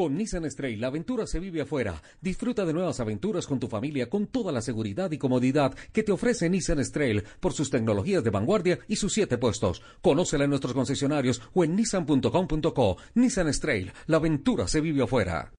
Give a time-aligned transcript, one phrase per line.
[0.00, 2.02] Con Nissan Stray, la aventura se vive afuera.
[2.22, 6.10] Disfruta de nuevas aventuras con tu familia con toda la seguridad y comodidad que te
[6.10, 9.82] ofrece Nissan Stray por sus tecnologías de vanguardia y sus siete puestos.
[10.00, 12.96] Conócela en nuestros concesionarios o en nissan.com.co.
[13.12, 15.52] Nissan Stray, la aventura se vive afuera.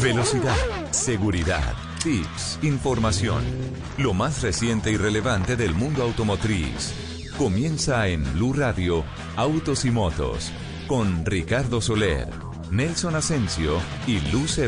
[0.00, 1.74] Velocidad, seguridad,
[2.04, 3.42] tips, información.
[3.98, 6.94] Lo más reciente y relevante del mundo automotriz.
[7.36, 9.02] Comienza en Blue Radio,
[9.34, 10.52] Autos y Motos,
[10.86, 14.60] con Ricardo Soler, Nelson Asensio y Luz.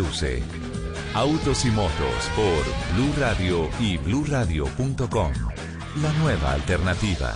[1.15, 5.33] Autos y Motos por Blue Radio y bluradio.com.
[6.03, 7.35] La nueva alternativa.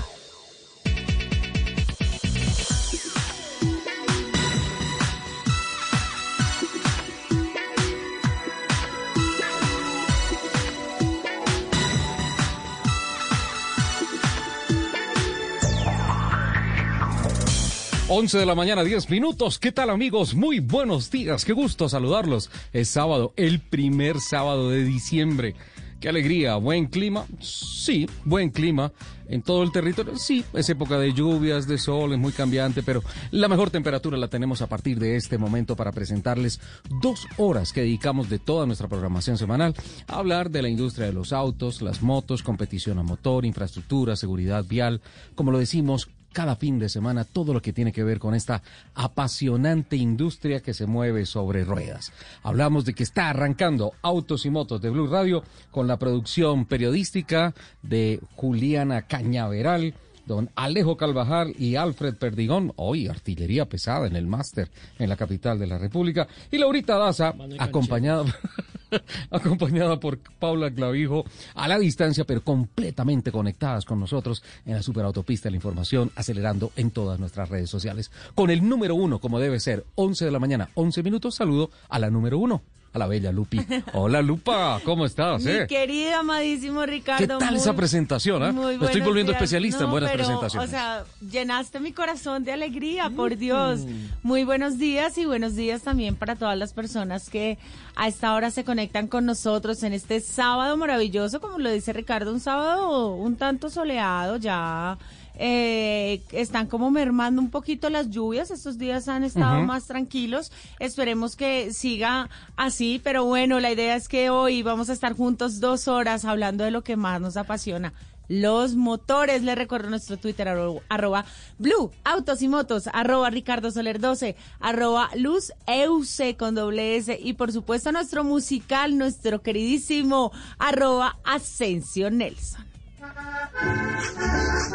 [18.15, 19.59] 11 de la mañana, 10 minutos.
[19.59, 20.35] ¿Qué tal amigos?
[20.35, 21.47] Muy buenos días.
[21.47, 22.51] Qué gusto saludarlos.
[22.75, 25.55] Es sábado, el primer sábado de diciembre.
[25.99, 27.25] Qué alegría, buen clima.
[27.41, 28.93] Sí, buen clima
[29.29, 30.19] en todo el territorio.
[30.19, 34.29] Sí, es época de lluvias, de sol, es muy cambiante, pero la mejor temperatura la
[34.29, 36.61] tenemos a partir de este momento para presentarles
[37.01, 39.75] dos horas que dedicamos de toda nuestra programación semanal
[40.07, 44.67] a hablar de la industria de los autos, las motos, competición a motor, infraestructura, seguridad
[44.67, 45.01] vial,
[45.35, 48.63] como lo decimos, cada fin de semana todo lo que tiene que ver con esta
[48.95, 52.13] apasionante industria que se mueve sobre ruedas.
[52.43, 57.55] Hablamos de que está arrancando Autos y Motos de Blue Radio con la producción periodística
[57.83, 59.95] de Juliana Cañaveral
[60.27, 65.59] don Alejo Calvajar y Alfred Perdigón, hoy artillería pesada en el máster en la capital
[65.59, 68.25] de la República, y Laurita Daza, acompañada,
[69.31, 75.49] acompañada por Paula Clavijo, a la distancia, pero completamente conectadas con nosotros en la superautopista
[75.49, 78.11] de la información, acelerando en todas nuestras redes sociales.
[78.35, 81.99] Con el número uno, como debe ser, 11 de la mañana, 11 minutos, saludo a
[81.99, 83.59] la número uno a la bella Lupi.
[83.95, 85.43] Hola Lupa, ¿cómo estás?
[85.43, 85.67] Mi eh?
[85.67, 87.19] querido, amadísimo Ricardo.
[87.21, 88.43] ¿Qué tal muy- esa presentación?
[88.43, 88.53] eh?
[88.53, 89.43] muy Me estoy volviendo días.
[89.43, 90.69] especialista en buenas pero, presentaciones.
[90.69, 93.81] O sea, llenaste mi corazón de alegría, por Dios.
[94.23, 97.59] Muy buenos días y buenos días también para todas las personas que
[97.97, 102.33] a esta hora se conectan con nosotros en este sábado maravilloso, como lo dice Ricardo,
[102.33, 104.99] un sábado un tanto soleado ya.
[105.37, 111.37] Eh, están como mermando un poquito las lluvias, estos días han estado más tranquilos, esperemos
[111.37, 115.89] que siga así, pero bueno, la idea es que hoy vamos a estar juntos dos
[115.89, 117.93] horas hablando de lo que más nos apasiona.
[118.29, 121.25] Los motores, les recuerdo nuestro Twitter, arro- arroba
[121.59, 127.35] Blue, Autos y Motos, arroba Ricardo Soler 12, arroba Luz Euse con doble S y
[127.35, 132.65] por supuesto nuestro musical, nuestro queridísimo, arroba Asensio Nelson.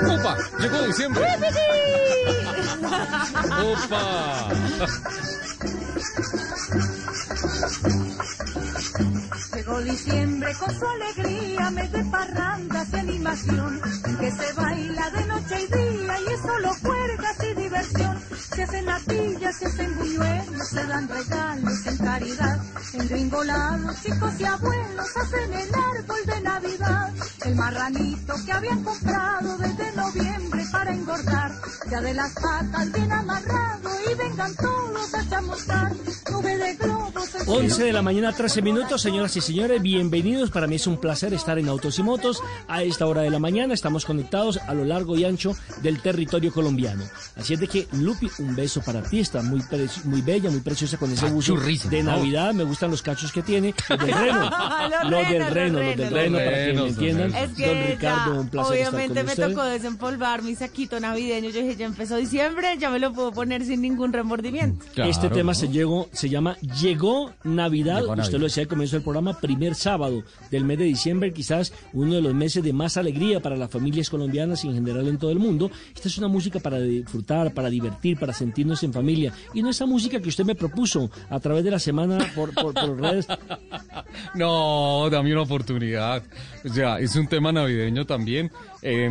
[0.01, 0.37] ¡Upa!
[0.59, 1.25] Llegó diciembre.
[3.63, 4.49] ¡Upa!
[9.55, 15.25] Llegó diciembre con su alegría, mes de parrandas y animación, en que se baila de
[15.25, 18.21] noche y día y es solo puertas y diversión.
[18.53, 22.59] Se hacen natillas, se hacen buñuelos, se dan regalos en caridad.
[22.93, 25.86] En gringolados, chicos y abuelos hacen Navidad.
[27.47, 31.53] El marranito que habían comprado desde noviembre para engordar,
[31.89, 35.93] ya de las patas bien amarrado y vengan todos a chamuscar.
[36.29, 37.26] Nube de globos.
[37.47, 40.51] El 11 de la mañana, 13 minutos, señoras y señores, bienvenidos.
[40.51, 42.41] Para mí es un placer estar en Autos y Motos.
[42.67, 46.51] A esta hora de la mañana estamos conectados a lo largo y ancho del territorio
[46.51, 47.05] colombiano.
[47.37, 49.21] Así es de que, Lupi, un beso para ti.
[49.21, 49.61] Está muy,
[50.03, 52.03] muy bella, muy preciosa con ese buzo Cachurrísimo, de.
[52.03, 52.53] Navidad.
[52.53, 53.73] Me gustan los cachos que tiene.
[53.89, 54.49] Los del reno.
[55.09, 57.31] Los del reno, los del reno, para que me entiendan.
[57.31, 59.49] don Es que Don Ricardo, un placer estar obviamente con me usted.
[59.49, 61.49] tocó desempolvar mi saquito navideño.
[61.49, 64.85] Yo dije, ya empezó diciembre, ya me lo puedo poner sin ningún remordimiento.
[64.93, 65.55] Claro, este tema ¿no?
[65.55, 68.03] se, llegó, se llama Llegó Navidad.
[68.17, 72.15] Usted lo decía al comienzo del programa, primer sábado del mes de diciembre, quizás uno
[72.15, 75.31] de los meses de más alegría para las familias colombianas y en general en todo
[75.31, 75.71] el mundo.
[75.95, 79.33] Esta es una música para disfrutar, para divertir, para sentirnos en familia.
[79.53, 82.73] Y no esa música que usted me propuso a través de la semana por, por,
[82.73, 83.27] por redes.
[84.33, 86.23] No, dame una oportunidad.
[86.65, 88.51] O sea, es un tema navideño también.
[88.81, 89.09] Eh,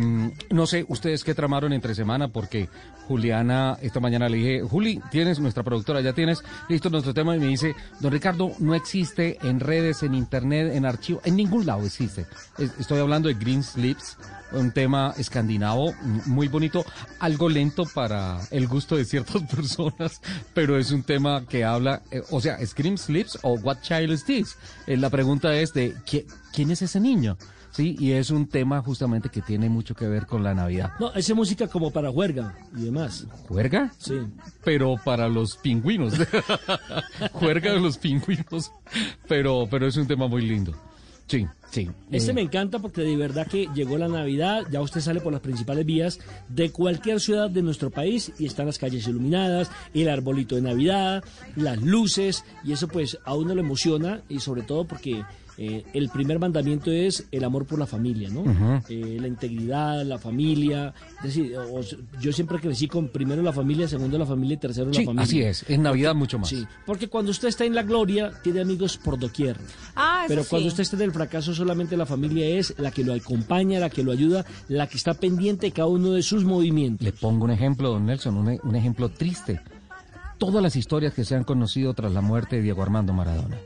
[0.49, 2.69] no sé, ustedes qué tramaron entre semana, porque
[3.07, 7.39] Juliana, esta mañana le dije, Juli, tienes, nuestra productora, ya tienes listo nuestro tema y
[7.39, 11.85] me dice, don Ricardo, no existe en redes, en internet, en archivo, en ningún lado
[11.85, 12.25] existe.
[12.57, 14.17] Es- Estoy hablando de Green Slips,
[14.51, 15.93] un tema escandinavo
[16.25, 16.85] muy bonito,
[17.19, 20.21] algo lento para el gusto de ciertas personas,
[20.53, 24.11] pero es un tema que habla, eh, o sea, ¿es Green Slips o What Child
[24.11, 24.57] is This?
[24.85, 27.37] Eh, la pregunta es de, ¿qui- ¿quién es ese niño?
[27.77, 30.93] Sí, y es un tema justamente que tiene mucho que ver con la Navidad.
[30.99, 33.27] No, esa música como para juerga y demás.
[33.47, 33.93] ¿Juerga?
[33.99, 34.15] Sí.
[34.63, 36.15] pero para los pingüinos.
[37.33, 38.71] Juerga de los pingüinos.
[39.27, 40.73] Pero, pero es un tema muy lindo.
[41.27, 41.87] Sí, sí.
[42.09, 45.31] Este Eh, me encanta porque de verdad que llegó la Navidad, ya usted sale por
[45.31, 46.19] las principales vías
[46.49, 51.23] de cualquier ciudad de nuestro país y están las calles iluminadas, el arbolito de Navidad,
[51.55, 55.23] las luces y eso pues a uno lo emociona y sobre todo porque
[55.57, 58.43] eh, el primer mandamiento es el amor por la familia, ¿no?
[58.89, 61.81] Eh, la integridad, la familia, es decir, o-
[62.21, 65.23] yo siempre crecí con primero la familia, segundo la familia y tercero Sí, la familia.
[65.23, 65.65] así es.
[65.69, 66.49] En Navidad mucho más.
[66.49, 69.57] Sí, porque cuando usted está en la gloria tiene amigos por doquier.
[69.95, 70.49] Ah, eso Pero sí.
[70.49, 73.89] cuando usted está en el fracaso, solamente la familia es la que lo acompaña, la
[73.89, 77.03] que lo ayuda, la que está pendiente de cada uno de sus movimientos.
[77.03, 79.59] Le pongo un ejemplo, don Nelson, un, un ejemplo triste.
[80.37, 83.57] Todas las historias que se han conocido tras la muerte de Diego Armando Maradona.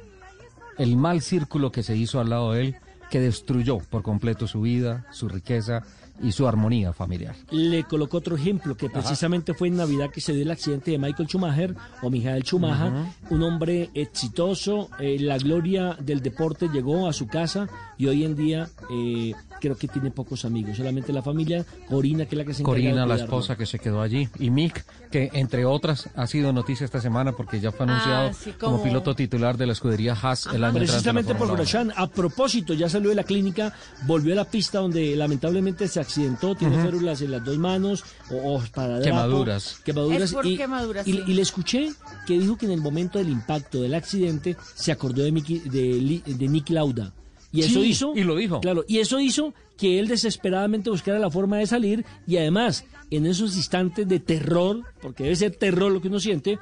[0.77, 2.75] El mal círculo que se hizo al lado de él,
[3.09, 5.83] que destruyó por completo su vida, su riqueza
[6.23, 7.35] y su armonía familiar.
[7.49, 10.97] Le colocó otro ejemplo, que precisamente fue en Navidad que se dio el accidente de
[10.97, 12.93] Michael Schumacher o Michael Schumacher,
[13.29, 17.67] un hombre exitoso, eh, la gloria del deporte llegó a su casa
[17.97, 22.35] y hoy en día eh, creo que tiene pocos amigos, solamente la familia, Corina, que
[22.35, 25.29] es la que se de Corina, la esposa que se quedó allí, y Mick, que
[25.33, 28.73] entre otras ha sido noticia esta semana porque ya fue anunciado Ah, sí, como...
[28.73, 31.51] como- piloto titular de la escudería Haas el año en la Precisamente por.
[31.51, 33.73] Grosjean, a propósito, ya salió de la clínica,
[34.07, 38.55] volvió a la pista donde lamentablemente se accidentó, tiene férulas en las dos manos, o,
[38.55, 39.79] o para Quemaduras.
[39.85, 41.23] quemaduras Es por y, quemaduras, y- sí.
[41.27, 41.91] y le escuché
[42.25, 45.81] que dijo que en el momento del impacto del accidente se acordó de, Miki- de,
[46.01, 47.13] Li- de Nick Lauda.
[47.51, 48.13] Y eso Sí, hizo.
[48.15, 48.61] y lo dijo.
[48.61, 53.25] Claro, y eso hizo que él desesperadamente buscara la forma de salir y además, en
[53.25, 56.59] esos instantes de terror, porque debe ser terror lo que uno siente,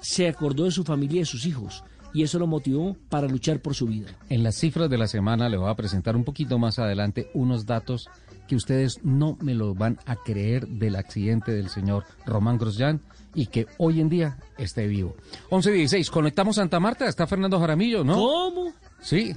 [0.00, 1.84] se acordó de su familia y de sus hijos.
[2.14, 4.08] Y eso lo motivó para luchar por su vida.
[4.28, 7.64] En las cifras de la semana le voy a presentar un poquito más adelante unos
[7.64, 8.08] datos
[8.48, 13.00] que ustedes no me lo van a creer del accidente del señor Román Grosjean
[13.34, 15.16] y que hoy en día esté vivo.
[15.50, 18.14] 11.16, conectamos Santa Marta, está Fernando Jaramillo, ¿no?
[18.16, 18.72] ¿Cómo?
[19.00, 19.34] Sí,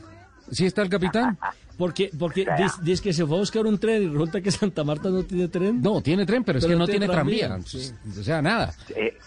[0.51, 1.37] sí está el capitán.
[1.77, 4.83] Porque, porque dice, dice que se fue a buscar un tren y resulta que Santa
[4.83, 5.81] Marta no tiene tren.
[5.81, 7.47] No, tiene tren, pero es que no tiene tranvía.
[7.47, 7.91] tranvía, sí.
[8.17, 8.73] O sea, nada.
[8.95, 9.17] Eh,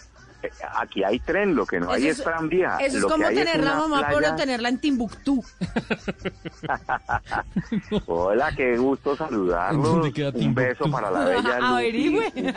[0.41, 2.77] eh, aquí hay tren, lo que no hay es, tranvía.
[2.79, 4.19] Eso es Lo que como tener la mamá, playa.
[4.19, 5.43] pero tenerla en Timbuktu.
[8.05, 9.83] Hola, qué gusto saludarlos.
[9.83, 11.57] ¿Dónde queda Un beso para la bella.
[11.61, 12.31] Averigüe.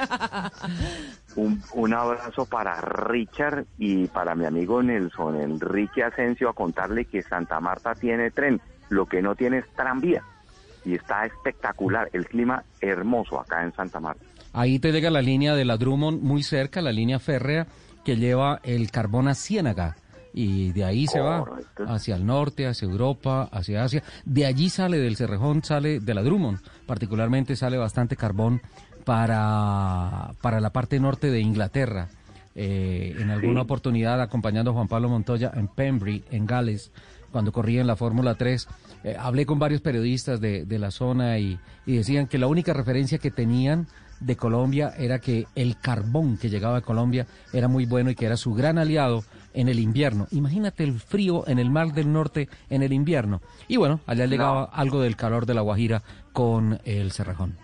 [1.36, 7.22] Un, un abrazo para Richard y para mi amigo Nelson Enrique Asensio a contarle que
[7.22, 10.22] Santa Marta tiene tren, lo que no tiene es tranvía.
[10.84, 14.24] Y está espectacular, el clima hermoso acá en Santa Marta.
[14.52, 17.66] Ahí te llega la línea de la Drummond muy cerca, la línea férrea
[18.04, 19.96] que lleva el carbón a Ciénaga.
[20.34, 21.44] Y de ahí se va
[21.86, 24.02] hacia el norte, hacia Europa, hacia Asia.
[24.24, 26.58] De allí sale del Cerrejón, sale de la Drummond.
[26.86, 28.62] Particularmente sale bastante carbón
[29.04, 32.08] para, para la parte norte de Inglaterra.
[32.54, 33.64] Eh, en alguna Sí.
[33.64, 36.90] oportunidad acompañando a Juan Pablo Montoya en Pembrey, en Gales,
[37.30, 38.68] cuando corría en la Fórmula 3.
[39.04, 42.72] eh, hablé con varios periodistas de, de la zona y, y decían que la única
[42.72, 43.88] referencia que tenían
[44.20, 48.26] de Colombia era que el carbón que llegaba de Colombia era muy bueno y que
[48.26, 49.24] era su gran aliado
[49.54, 50.28] en el invierno.
[50.30, 53.40] Imagínate el frío en el Mar del Norte en el invierno.
[53.66, 57.56] Y bueno, allá llegaba algo del calor de la Guajira con el Cerrejón.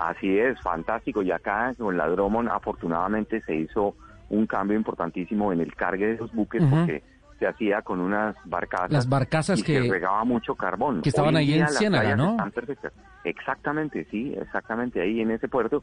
[0.00, 1.22] Así es, fantástico.
[1.22, 3.94] Y acá con la Drummond afortunadamente se hizo
[4.30, 7.02] un cambio importantísimo en el cargue de los buques porque
[7.38, 8.90] se hacía con unas barcazas.
[8.92, 11.02] Las barcazas y que- se regaba mucho carbón.
[11.02, 12.30] que estaban Hoy ahí en las Ciénaga, ¿no?
[12.30, 12.92] están perfectas.
[13.24, 15.82] Exactamente, sí, exactamente ahí en ese puerto.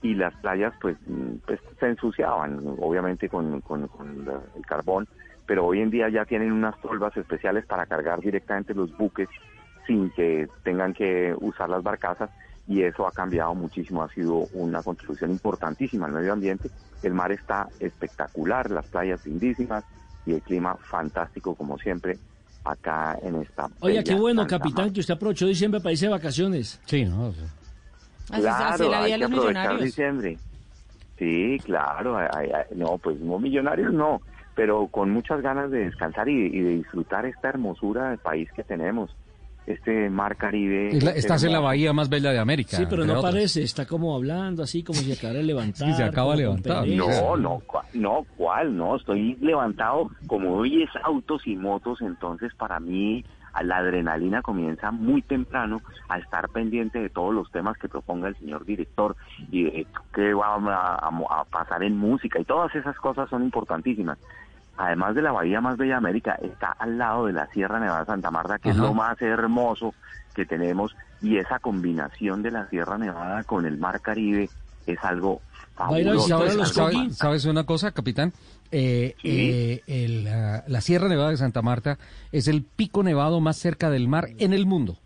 [0.00, 0.96] Y las playas pues,
[1.46, 5.06] pues se ensuciaban, obviamente con, con- con la- el carbón,
[5.44, 9.28] pero hoy en día ya tienen unas tolvas especiales para cargar directamente los buques
[9.86, 12.30] sin que tengan que usar las barcazas
[12.68, 16.70] y eso ha cambiado muchísimo, ha sido una contribución importantísima al medio ambiente.
[17.02, 19.84] El mar está espectacular, las playas lindísimas
[20.26, 22.18] y el clima fantástico como siempre
[22.64, 23.64] acá en esta.
[23.80, 26.78] Oiga, bella qué bueno, Santa capitán, que usted aprovechó diciembre para irse de vacaciones.
[26.84, 27.28] Sí, ¿no?
[28.30, 29.84] Así, Claro, así la vida hay de que los aprovechar millonarios.
[29.84, 30.38] diciembre.
[31.18, 34.20] Sí, claro, hay- hay- no, pues no millonarios no,
[34.54, 38.62] pero con muchas ganas de descansar y, y de disfrutar esta hermosura del país que
[38.62, 39.10] tenemos.
[39.72, 40.88] Este mar Caribe.
[40.96, 42.76] Es la- es estás en la bahía más bella de América.
[42.76, 43.32] Sí, pero no otras.
[43.32, 45.88] parece, está como hablando así, como si acabara de levantar.
[45.88, 46.86] Sí, se acaba de levantar.
[46.86, 48.76] No, no, cua- no, ¿cuál?
[48.76, 54.40] No, estoy levantado como hoy es autos y motos, entonces para mí a la adrenalina
[54.42, 59.16] comienza muy temprano a estar pendiente de todos los temas que proponga el señor director
[59.50, 63.42] y de qué va a, a- a pasar en música y todas esas cosas son
[63.42, 64.18] importantísimas.
[64.78, 68.00] Además de la bahía más bella de América, está al lado de la Sierra Nevada
[68.00, 69.92] de Santa Marta, que es lo más hermoso
[70.34, 74.48] que tenemos y esa combinación de la Sierra Nevada con el Mar Caribe
[74.86, 75.40] es algo
[75.74, 76.44] fabuloso.
[76.44, 78.32] es algo ¿Sabes, sabes una cosa, capitán?
[78.70, 79.50] Eh, Sí.
[79.50, 81.98] eh, el, ah, la Sierra Nevada de Santa Marta
[82.30, 84.98] es el pico nevado más cerca del mar en el mundo.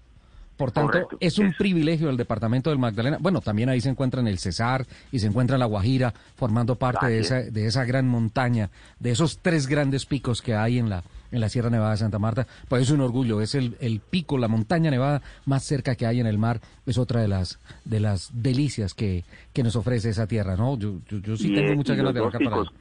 [0.62, 3.18] Por tanto, Correcto, es un privilegio del departamento del Magdalena.
[3.20, 7.18] Bueno, también ahí se encuentran el Cesar y se encuentra la Guajira, formando parte de
[7.18, 7.52] esa, es.
[7.52, 11.02] de esa gran montaña, de esos tres grandes picos que hay en la,
[11.32, 12.46] en la Sierra Nevada de Santa Marta.
[12.68, 16.20] Pues es un orgullo, es el, el pico, la montaña nevada más cerca que hay
[16.20, 16.60] en el mar.
[16.86, 20.78] Es otra de las, de las delicias que, que nos ofrece esa tierra, ¿no?
[20.78, 22.72] Yo, yo, yo sí Y, tengo muchas ganas de bajar para picos,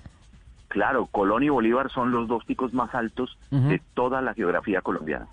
[0.68, 5.28] Claro, Colón y Bolívar son los dos picos más altos de toda la geografía colombiana.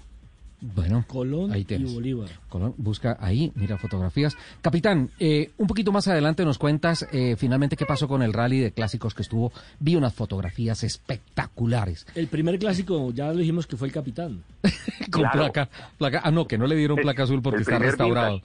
[0.60, 1.94] Bueno, Colón ahí y tienes.
[1.94, 2.28] Bolívar.
[2.48, 4.36] Colón, busca ahí, mira fotografías.
[4.60, 8.58] Capitán, eh, un poquito más adelante nos cuentas eh, finalmente qué pasó con el rally
[8.58, 9.52] de clásicos que estuvo.
[9.78, 12.06] Vi unas fotografías espectaculares.
[12.16, 14.42] El primer clásico, ya lo dijimos que fue el capitán.
[15.12, 15.38] Con Claro.
[15.38, 16.20] placa, placa.
[16.24, 18.42] Ah, no, que no le dieron placa azul porque está restaurado.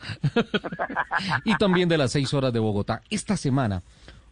[1.45, 3.01] y también de las seis horas de Bogotá.
[3.09, 3.81] Esta semana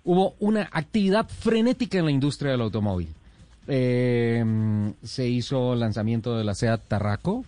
[0.04, 3.10] hubo una actividad frenética en la industria del automóvil.
[3.68, 7.44] Eh, se hizo el lanzamiento de la SEAT Tarraco,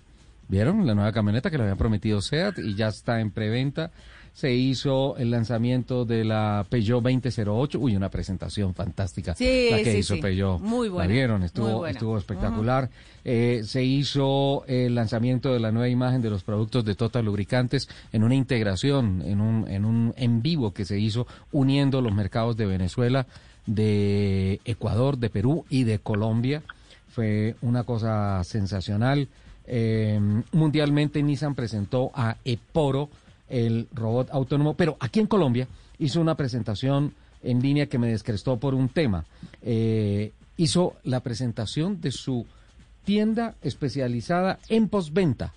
[0.53, 0.85] ¿vieron?
[0.85, 3.89] La nueva camioneta que le había prometido SEAT y ya está en preventa.
[4.33, 7.79] Se hizo el lanzamiento de la Peugeot 2008.
[7.79, 9.33] Uy, una presentación fantástica.
[9.33, 10.21] Sí, la que sí, hizo sí.
[10.21, 10.59] Peugeot.
[10.59, 11.43] Muy buena, ¿La vieron?
[11.43, 11.91] Estuvo, buena.
[11.91, 12.87] estuvo espectacular.
[13.25, 17.89] Eh, se hizo el lanzamiento de la nueva imagen de los productos de Total Lubricantes
[18.11, 22.55] en una integración, en un, en un en vivo que se hizo uniendo los mercados
[22.57, 23.25] de Venezuela,
[23.65, 26.61] de Ecuador, de Perú y de Colombia.
[27.09, 29.29] Fue una cosa sensacional.
[29.65, 30.19] Eh,
[30.51, 33.09] mundialmente Nissan presentó a Eporo,
[33.49, 35.67] el robot autónomo, pero aquí en Colombia
[35.99, 39.25] hizo una presentación en línea que me descrestó por un tema.
[39.61, 42.45] Eh, hizo la presentación de su
[43.03, 45.53] tienda especializada en postventa,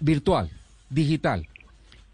[0.00, 0.50] virtual,
[0.88, 1.46] digital,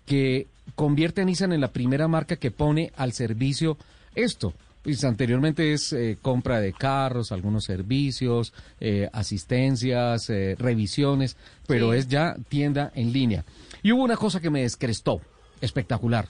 [0.05, 3.77] que convierte a Nissan en la primera marca que pone al servicio
[4.15, 4.53] esto.
[4.87, 11.99] Pues anteriormente es eh, compra de carros, algunos servicios, eh, asistencias, eh, revisiones, pero Sí.
[11.99, 13.45] es ya tienda en línea.
[13.83, 15.21] Y hubo una cosa que me descrestó,
[15.61, 16.29] espectacular,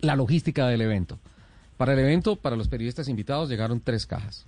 [0.00, 1.18] la logística del evento.
[1.76, 4.46] Para el evento, para los periodistas invitados, llegaron tres cajas.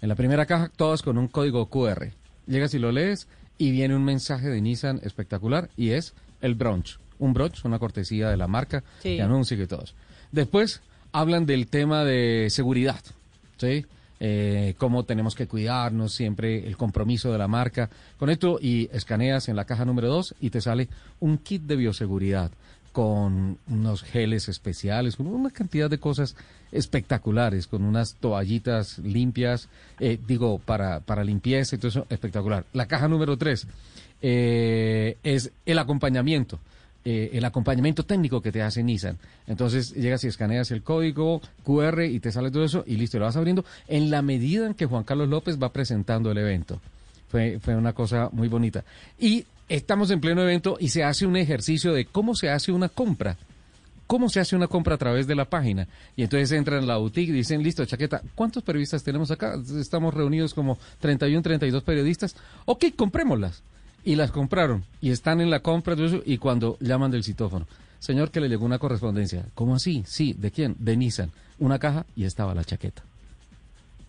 [0.00, 2.10] En la primera caja, todas con un código QR.
[2.46, 3.28] Llegas y lo lees
[3.58, 6.98] y viene un mensaje de Nissan espectacular y es el brunch.
[7.18, 9.16] Un brunch, una cortesía de la marca, Sí.
[9.16, 9.94] que anuncia y todos.
[10.32, 10.80] Después
[11.14, 13.00] hablan del tema de seguridad,
[13.56, 13.86] ¿sí?
[14.18, 17.88] Eh, cómo tenemos que cuidarnos, siempre el compromiso de la marca.
[18.18, 20.88] Con esto y escaneas en la caja número 2 y te sale
[21.20, 22.50] un kit de bioseguridad
[22.90, 26.34] con unos geles especiales, con una cantidad de cosas
[26.72, 29.68] espectaculares, con unas toallitas limpias,
[30.00, 32.64] eh, digo, para, para limpieza y todo eso, espectacular.
[32.72, 33.68] La caja número 3
[34.20, 36.58] es el acompañamiento.
[37.04, 39.18] Eh, el acompañamiento técnico que te hace Nissan.
[39.46, 43.26] Entonces llegas y escaneas el código QR y te sale todo eso y listo, lo
[43.26, 46.80] vas abriendo en la medida en que Juan Carlos López va presentando el evento.
[47.28, 48.84] Fue, fue una cosa muy bonita.
[49.18, 52.88] Y estamos en pleno evento y se hace un ejercicio de cómo se hace una
[52.88, 53.36] compra.
[54.06, 55.88] ¿Cómo se hace una compra a través de la página?
[56.14, 59.58] Y entonces entran en la boutique y dicen, listo, chaqueta, ¿cuántos periodistas tenemos acá?
[59.78, 62.36] Estamos reunidos como 31, 32 periodistas.
[62.66, 63.62] Ok, comprémoslas.
[64.04, 64.84] Y las compraron.
[65.00, 67.66] Y están en la compra de eso, y cuando llaman del citófono.
[67.98, 69.46] Señor, que le llegó una correspondencia.
[69.54, 70.04] ¿Cómo así?
[70.06, 70.76] Sí, ¿de quién?
[70.78, 71.30] De Nissan.
[71.58, 73.02] Una caja y estaba la chaqueta.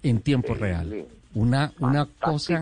[0.03, 1.05] En tiempo real.
[1.33, 2.61] Una, una cosa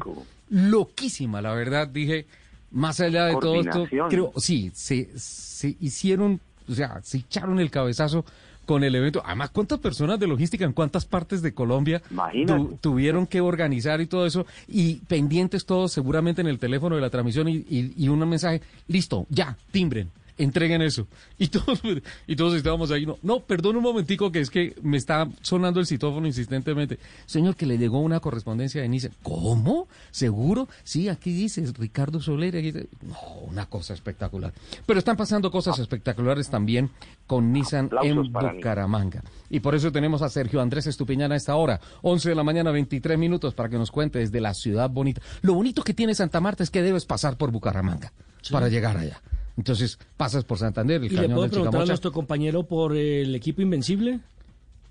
[0.50, 1.88] loquísima, la verdad.
[1.88, 2.28] Dije,
[2.70, 7.72] más allá de todo esto, creo, sí, se, se hicieron, o sea, se echaron el
[7.72, 8.26] cabezazo
[8.66, 9.22] con el evento.
[9.26, 12.02] Además, ¿cuántas personas de logística en cuántas partes de Colombia
[12.46, 14.46] tu- tuvieron que organizar y todo eso?
[14.68, 18.62] Y pendientes todos seguramente en el teléfono de la transmisión y, y, y un mensaje,
[18.88, 20.10] listo, ya, timbren.
[20.38, 21.08] Entreguen eso.
[21.38, 21.82] Y todos,
[22.28, 25.80] y todos estábamos ahí, no, no, perdón un momentico que es que me está sonando
[25.80, 27.00] el citófono insistentemente.
[27.26, 29.12] Señor, que le llegó una correspondencia de Nissan.
[29.24, 29.88] ¿Cómo?
[30.12, 30.68] ¿Seguro?
[30.84, 32.56] Sí, aquí dice Ricardo Soler.
[32.58, 34.54] Aquí dice- No, una cosa espectacular.
[34.86, 36.90] Pero están pasando cosas espectaculares también
[37.28, 38.34] con Nissan Aplausos en.
[38.34, 39.24] Bucaramanga.
[39.50, 42.72] Y por eso tenemos a Sergio Andrés Estupiñán a esta hora, 11 de la mañana,
[42.72, 45.22] 23 minutos, para que nos cuente desde la ciudad bonita.
[45.42, 48.12] Lo bonito que tiene Santa Marta es que debes pasar por Bucaramanga
[48.52, 49.22] para llegar allá.
[49.58, 52.96] Entonces pasas por Santander, el ¿Y le cañón puedo de preguntar a nuestro compañero por
[52.96, 54.20] el equipo Invencible,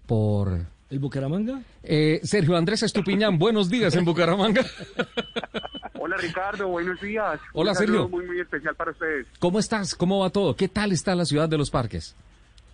[0.07, 0.61] por...
[0.91, 1.63] el Bucaramanga?
[1.83, 4.65] Eh, Sergio Andrés Estupiñán, buenos días en Bucaramanga.
[5.99, 7.41] Hola Ricardo, buenos días.
[7.53, 8.09] Hola, Un Sergio.
[8.09, 9.27] Muy, muy especial para ustedes.
[9.39, 9.95] ¿Cómo estás?
[9.95, 10.55] ¿Cómo va todo?
[10.57, 12.15] ¿Qué tal está la ciudad de los parques?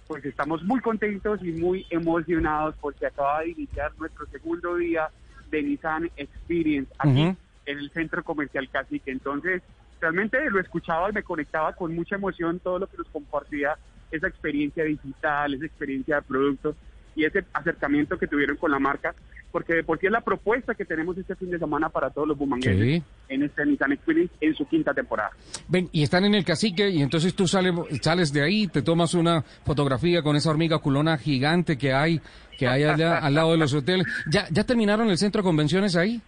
[0.07, 5.09] Pues estamos muy contentos y muy emocionados porque acaba de iniciar nuestro segundo día
[5.51, 7.21] de Nissan Experience aquí
[7.67, 9.11] en el centro comercial Cacique.
[9.11, 9.63] Entonces,
[10.01, 13.77] realmente lo escuchaba y me conectaba con mucha emoción todo lo que nos compartía
[14.11, 16.75] esa experiencia digital, esa experiencia de producto
[17.15, 19.13] y ese acercamiento que tuvieron con la marca,
[19.51, 22.29] porque de por sí es la propuesta que tenemos este fin de semana para todos
[22.29, 23.03] los bumangueses Sí.
[23.29, 25.31] en este Nissan Experience en su quinta temporada.
[25.69, 29.15] Ven, y están en el cacique y entonces tú sale- sales de ahí, te tomas
[29.15, 32.21] una fotografía con esa hormiga culona gigante que hay,
[32.57, 34.07] que hay allá al lado de los hoteles.
[34.31, 36.21] ¿Ya, ya terminaron el centro de convenciones ahí?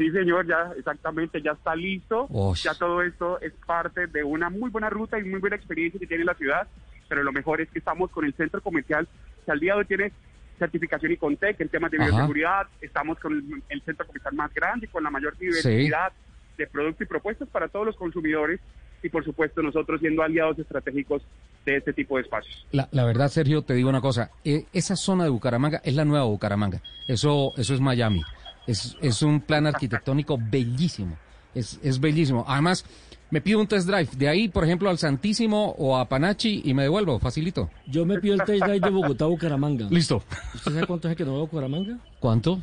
[0.00, 2.26] Sí, señor, ya exactamente, ya está listo.
[2.64, 6.06] Ya todo esto es parte de una muy buena ruta y muy buena experiencia que
[6.06, 6.66] tiene la ciudad.
[7.06, 9.06] Pero lo mejor es que estamos con el centro comercial
[9.44, 10.12] que al día de hoy tiene
[10.58, 12.06] certificación Icontec en temas de Ajá.
[12.06, 12.66] bioseguridad.
[12.80, 16.12] Estamos con el, el centro comercial más grande, con la mayor diversidad
[16.56, 18.58] de productos y propuestas para todos los consumidores.
[19.02, 21.20] Y por supuesto nosotros siendo aliados estratégicos
[21.66, 22.66] de este tipo de espacios.
[22.72, 24.30] La, la verdad, Sergio, te digo una cosa.
[24.44, 26.80] eh, esa zona de Bucaramanga es la nueva Bucaramanga.
[27.06, 28.22] Eso, eso es Miami.
[28.66, 31.16] Es, es un plan arquitectónico bellísimo.
[31.54, 32.44] Es, es bellísimo.
[32.46, 32.84] Además,
[33.30, 34.08] me pido un test drive.
[34.16, 37.18] De ahí, por ejemplo, al Santísimo o a Panachi y me devuelvo.
[37.18, 37.70] Facilito.
[37.86, 39.86] Yo me pido el test drive de Bogotá a Bucaramanga.
[39.90, 40.22] Listo.
[40.54, 41.98] ¿Usted sabe cuánto es que no voy a Bucaramanga?
[42.18, 42.60] ¿Cuánto?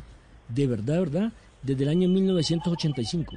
[0.48, 3.36] De verdad, verdad, desde el año 1985.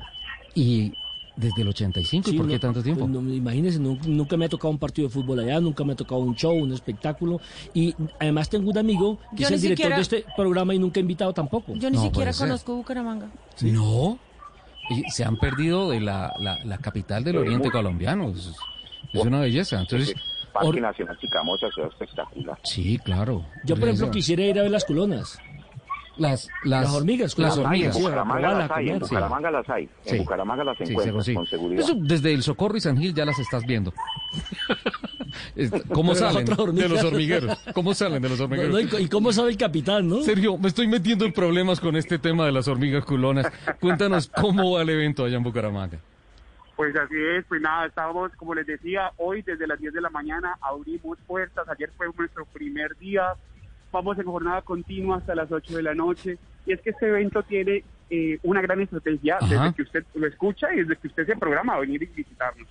[0.56, 0.94] Y
[1.36, 2.30] desde el 85.
[2.30, 3.08] ¿Y Sí, por qué no, tanto tiempo?
[3.08, 5.94] pues, no, imagínese, nu- nunca me ha tocado un partido de fútbol allá, nunca me
[5.94, 7.40] ha tocado un show, un espectáculo.
[7.74, 10.80] Y además tengo un amigo que Yo es el director siquiera- de este programa y
[10.80, 11.74] nunca ha invitado tampoco.
[11.76, 13.28] Yo ni No, siquiera conozco Bucaramanga.
[13.62, 14.20] No.
[14.90, 18.30] Y se han perdido de la, la, la capital del Sí, oriente colombiano.
[18.30, 18.52] Es,
[19.14, 19.80] es una belleza.
[19.80, 20.14] Entonces,
[20.52, 22.60] Parque or- Nacional Chicamocha, ciudad espectacular.
[22.64, 23.46] sí, claro.
[23.64, 25.40] Yo, por ejemplo, quisiera ir a ver las colonas.
[26.18, 28.00] Las, las, Las hormigas, las hormigas.
[28.00, 29.00] Bucaramanga las hay, en.
[29.00, 29.90] Bucaramanga las hay.
[30.04, 30.16] Sí.
[30.16, 31.84] En Bucaramanga las encuentras con seguridad.
[31.84, 33.94] Eso desde el Socorro y San Gil ya las estás viendo.
[35.94, 37.58] ¿Cómo salen de los hormigueros?
[37.74, 38.92] ¿Cómo salen de los hormigueros?
[38.92, 40.22] no, ¿Y cómo sabe el capitán, no?
[40.22, 43.52] Sergio, me estoy metiendo en problemas con este tema de las hormigas culonas.
[43.80, 46.00] Cuéntanos cómo va el evento allá en Bucaramanga.
[46.76, 50.10] Pues así es, pues nada, estábamos, como les decía, hoy desde las 10 de la
[50.10, 53.36] mañana abrimos puertas, ayer fue nuestro primer día,
[53.92, 57.44] vamos en jornada continua hasta las 8 de la noche, y es que este evento
[57.44, 59.48] tiene eh, una gran estrategia Ajá.
[59.48, 62.68] desde que usted lo escucha y desde que usted se programa a venir y visitarnos,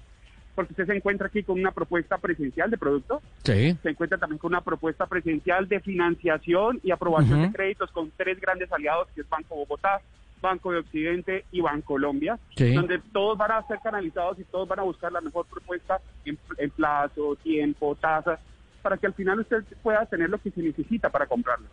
[0.55, 3.77] porque usted se encuentra aquí con una propuesta presencial de producto, Sí.
[3.83, 7.49] se encuentra también con una propuesta presencial de financiación y aprobación Ujú.
[7.49, 10.01] de créditos con tres grandes aliados, que es Banco Bogotá,
[10.43, 12.73] Banco de Occidente y Bancolombia, Sí.
[12.75, 16.39] donde todos van a ser canalizados y todos van a buscar la mejor propuesta en,
[16.57, 18.39] en plazo, tiempo, tasa,
[18.83, 21.67] para que al final usted pueda tener lo que se necesita para comprarlo.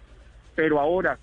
[0.56, 1.18] Pero ahora,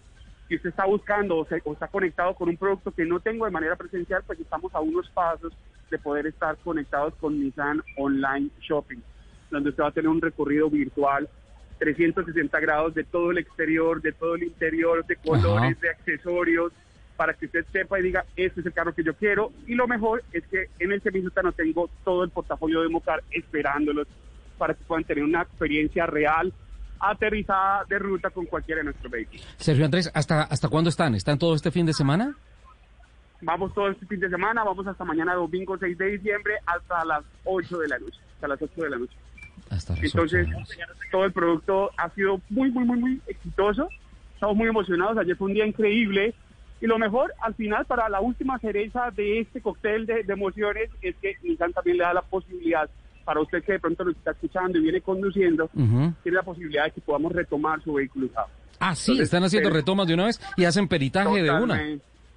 [0.48, 3.44] si usted está buscando o, se- o está conectado con un producto que no tengo
[3.44, 5.52] de manera presencial, pues estamos a unos pasos
[5.90, 9.00] de poder estar conectados con Nissan Online Shopping,
[9.50, 11.28] donde usted va a tener un recorrido virtual
[11.78, 15.80] 360 grados de todo el exterior, de todo el interior, de colores, Ajá.
[15.82, 16.72] de accesorios,
[17.16, 19.52] para que usted sepa y diga, este es el carro que yo quiero.
[19.66, 21.02] Y lo mejor es que en el
[21.42, 24.06] no tengo todo el portafolio de Mocar esperándolos
[24.58, 26.52] para que puedan tener una experiencia real,
[27.00, 29.46] aterrizada de ruta con cualquiera de nuestros vehículos.
[29.56, 31.14] Sergio Andrés, ¿hasta, ¿hasta cuándo están?
[31.14, 32.34] ¿Están todo este fin de semana?
[33.42, 37.22] Vamos todo este fin de semana, vamos hasta mañana domingo 6 de diciembre hasta las
[37.44, 39.16] 8 de la noche, hasta las 8 de la noche.
[39.70, 40.76] Hasta las Entonces, ocho de la noche.
[41.10, 43.88] todo el producto ha sido muy, muy, muy, muy exitoso.
[44.34, 45.18] Estamos muy emocionados.
[45.18, 46.34] Ayer fue un día increíble.
[46.80, 50.90] Y lo mejor, al final, para la última cereza de este cóctel de, de emociones,
[51.02, 52.88] es que Nissan también le da la posibilidad,
[53.24, 56.90] para usted que de pronto nos está escuchando y viene conduciendo, tiene la posibilidad de
[56.92, 58.48] que podamos retomar su vehículo usado.
[58.80, 61.80] Ah, sí, Entonces, están haciendo pero- retomas de una vez y hacen peritaje de una.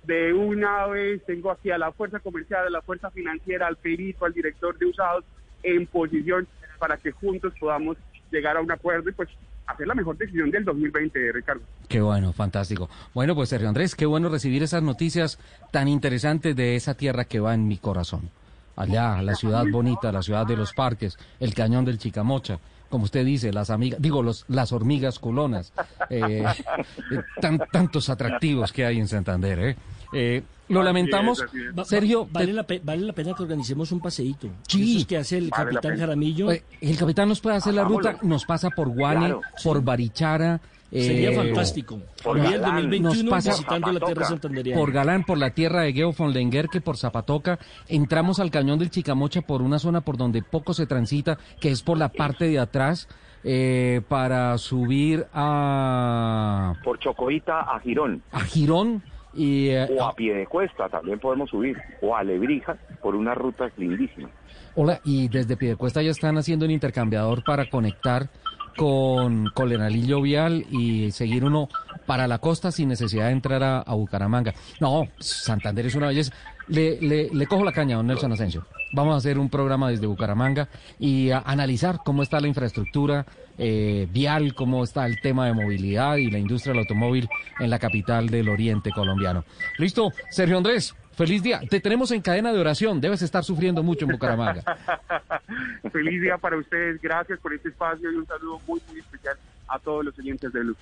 [0.04, 4.24] De una vez tengo aquí a la fuerza comercial, a la fuerza financiera, al perito,
[4.26, 5.26] al director de usados
[5.64, 6.48] en posición
[6.80, 7.98] para que juntos podamos
[8.32, 9.28] llegar a un acuerdo y pues
[9.66, 11.62] hacer la mejor decisión del 2020, Ricardo.
[11.90, 12.90] Qué bueno, fantástico.
[13.14, 15.40] Bueno, pues Sergio Andrés, qué bueno recibir esas noticias
[15.72, 18.30] tan interesantes de esa tierra que va en mi corazón.
[18.78, 22.60] Allá, la ciudad bonita, la ciudad de los parques, el cañón del Chicamocha.
[22.90, 25.74] Como usted dice, las amigas, digo, los, las hormigas culonas,
[26.10, 26.46] eh,
[27.12, 29.76] eh, tan- tantos atractivos que hay en Santander, ¿eh?
[30.14, 31.78] Eh, lo Así lamentamos, es, así es.
[31.78, 32.22] Va- Sergio.
[32.26, 34.48] va- vale, te- la pe- vale la pena que organicemos un paseíto.
[34.70, 34.96] Sí.
[34.96, 35.98] Esos que hace el Vale capitán.
[36.00, 36.50] Jaramillo.
[36.52, 40.62] eh, el capitán nos puede hacer la ruta, nos pasa por Guane, Claro, por Barichara.
[40.92, 42.00] Sería eh, fantástico.
[42.24, 42.62] por Galán.
[42.62, 44.28] 2021 Nos pasa- visitando la tierra Zapatoca.
[44.30, 44.80] santanderiana.
[44.80, 48.90] por Galán, por la tierra de Geo von Lenguerque, por Zapatoca, entramos al cañón del
[48.90, 52.60] Chicamocha por una zona por donde poco se transita, que es por la parte de
[52.60, 53.08] atrás,
[53.44, 58.22] eh, para subir a, Por Chocoita a Girón.
[58.32, 61.78] a Girón y eh, O a pie de cuesta también podemos subir.
[62.02, 64.32] O a Lebrija por unas rutas lindísimas.
[64.76, 68.30] Hola, y desde Piedecuesta ya están haciendo un intercambiador para conectar
[68.78, 71.68] con Colenalillo Vial y seguir uno
[72.06, 74.54] para la costa sin necesidad de entrar a, a Bucaramanga.
[74.80, 76.32] No, Santander es una belleza.
[76.70, 78.66] Le, le, le cojo la caña, don Nelson Asensio.
[78.94, 83.26] Vamos a hacer un programa desde Bucaramanga y a analizar cómo está la infraestructura
[83.58, 87.28] eh, vial, cómo está el tema de movilidad y la industria del automóvil
[87.60, 89.44] en la capital del oriente colombiano.
[89.78, 91.60] Listo, Sergio Andrés, feliz día.
[91.68, 93.02] Te tenemos en cadena de oración.
[93.02, 94.64] Debes estar sufriendo mucho en Bucaramanga.
[95.92, 97.02] Feliz día para ustedes.
[97.02, 99.36] Gracias por este espacio y un saludo muy, muy especial
[99.68, 100.76] a todos los oyentes de Blue.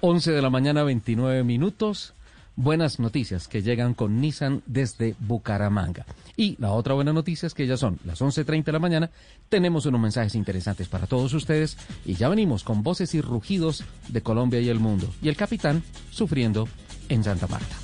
[0.00, 2.14] 11 de la mañana, 29 minutos.
[2.56, 6.04] Buenas noticias que llegan con Nissan desde Bucaramanga.
[6.36, 9.10] Y la otra buena noticia es que ya son las 11.30 de la mañana.
[9.48, 14.22] Tenemos unos mensajes interesantes para todos ustedes y ya venimos con voces y rugidos de
[14.22, 15.08] Colombia y el mundo.
[15.22, 16.68] Y el capitán sufriendo
[17.08, 17.76] en Santa Marta.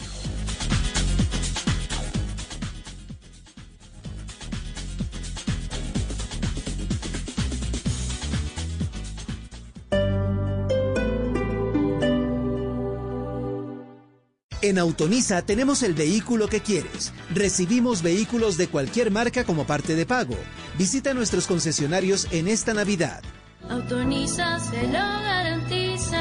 [14.65, 17.13] En Autonisa tenemos el vehículo que quieres.
[17.35, 20.39] Recibimos vehículos de cualquier marca como parte de pago.
[20.79, 23.23] Visita nuestros concesionarios en esta Navidad.
[23.69, 26.17] Autoriza, se lo garantiza.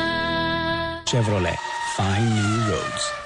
[1.05, 1.57] Chevrolet.
[1.95, 3.22] Find New Roads.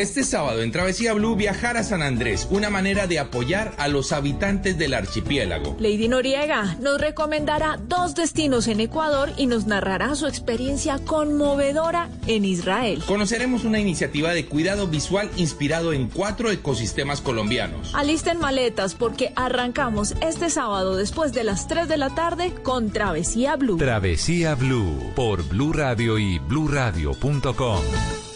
[0.00, 4.12] Este sábado en Travesía Blue viajar a San Andrés, una manera de apoyar a los
[4.12, 5.76] habitantes del archipiélago.
[5.78, 12.46] Lady Noriega nos recomendará dos destinos en Ecuador y nos narrará su experiencia conmovedora en
[12.46, 13.02] Israel.
[13.06, 17.94] Conoceremos una iniciativa de cuidado visual inspirado en cuatro ecosistemas colombianos.
[17.94, 23.56] Alisten maletas porque arrancamos este sábado después de las 3 de la tarde con Travesía
[23.56, 23.76] Blue.
[23.76, 27.82] Travesía Blue por Blue Radio y bluradio.com.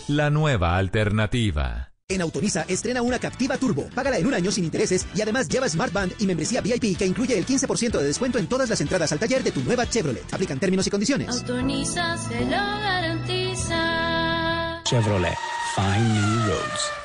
[0.09, 1.91] La nueva alternativa.
[2.09, 3.89] En Autonisa estrena una Captiva Turbo.
[3.95, 7.07] Págala en un año sin intereses y además lleva Smart Band y membresía VIP que
[7.07, 10.27] incluye el 15% de descuento en todas las entradas al taller de tu nueva Chevrolet.
[10.31, 11.31] Aplican términos y condiciones.
[11.31, 13.73] Autoriza, se lo garantiza.
[14.85, 15.39] Chevrolet.
[15.75, 17.04] Find New Roads.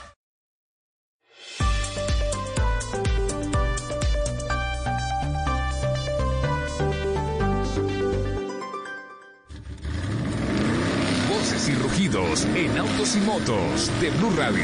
[12.11, 14.63] En autos y motos de Blue Radio.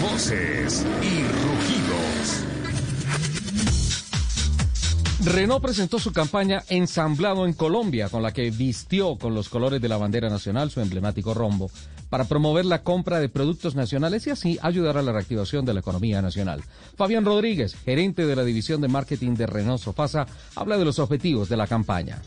[0.00, 2.44] Voces y rugidos.
[5.24, 9.88] Renault presentó su campaña Ensamblado en Colombia, con la que vistió con los colores de
[9.88, 11.68] la bandera nacional su emblemático rombo,
[12.10, 15.80] para promover la compra de productos nacionales y así ayudar a la reactivación de la
[15.80, 16.62] economía nacional.
[16.96, 21.48] Fabián Rodríguez, gerente de la división de marketing de Renault Sofasa, habla de los objetivos
[21.48, 22.22] de la campaña.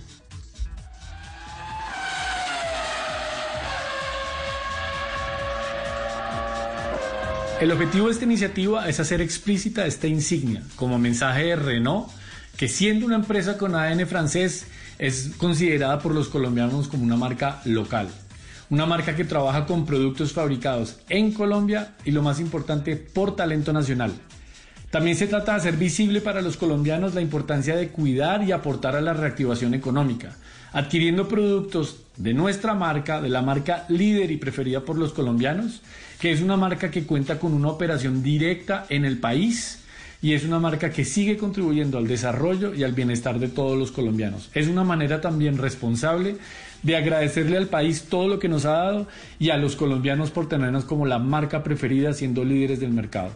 [7.63, 12.09] El objetivo de esta iniciativa es hacer explícita esta insignia como mensaje de Renault,
[12.57, 14.67] que siendo una empresa con ADN francés
[14.99, 18.09] es considerada por los colombianos como una marca local.
[18.69, 23.71] Una marca que trabaja con productos fabricados en Colombia y lo más importante, por talento
[23.71, 24.11] nacional.
[24.91, 28.97] También se trata de hacer visible para los colombianos la importancia de cuidar y aportar
[28.97, 30.35] a la reactivación económica,
[30.73, 35.81] adquiriendo productos de nuestra marca, de la marca líder y preferida por los colombianos,
[36.23, 39.79] que es una marca que cuenta con una operación directa en el país
[40.21, 43.91] y es una marca que sigue contribuyendo al desarrollo y al bienestar de todos los
[43.91, 44.49] colombianos.
[44.53, 46.37] Es una manera también responsable
[46.81, 49.07] de agradecerle al país todo lo que nos ha dado
[49.37, 53.31] y a los colombianos por tenernos como la marca preferida siendo líderes del mercado.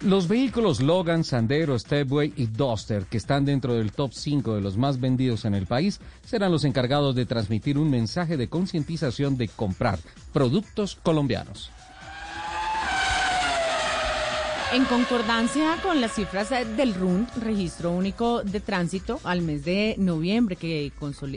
[0.00, 4.78] Los vehículos Logan, Sandero, Stepway y Duster, que están dentro del top 5 de los
[4.78, 9.48] más vendidos en el país, serán los encargados de transmitir un mensaje de concientización de
[9.48, 9.98] comprar
[10.32, 11.70] productos colombianos.
[14.72, 19.96] En concordancia con las cifras eh, del RUND, Registro Único de Tránsito, al mes de
[19.98, 20.92] noviembre, que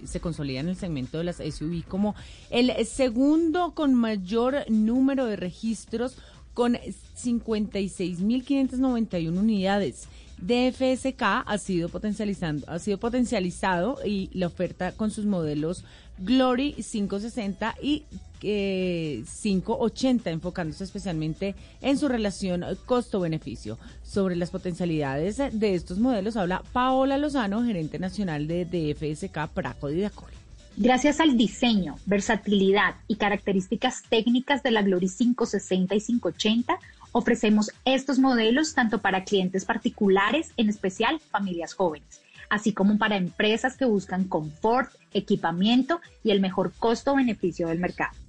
[0.05, 2.13] se consolida en el segmento de las SUV como
[2.51, 6.15] el segundo con mayor número de registros,
[6.53, 10.07] con 56.591 unidades.
[10.37, 15.83] DFSK ha sido potencializando, ha sido potencializado y la oferta con sus modelos
[16.19, 18.03] Glory 560 y
[18.43, 23.77] eh, 580, enfocándose especialmente en su relación costo-beneficio.
[24.03, 30.29] Sobre las potencialidades de estos modelos habla Paola Lozano, gerente nacional de DFSK Praco Didacol.
[30.75, 36.79] Gracias al diseño, versatilidad y características técnicas de la Glory 560 y 580,
[37.11, 43.77] ofrecemos estos modelos tanto para clientes particulares, en especial familias jóvenes, así como para empresas
[43.77, 48.22] que buscan confort, equipamiento y el mejor costo-beneficio del mercado.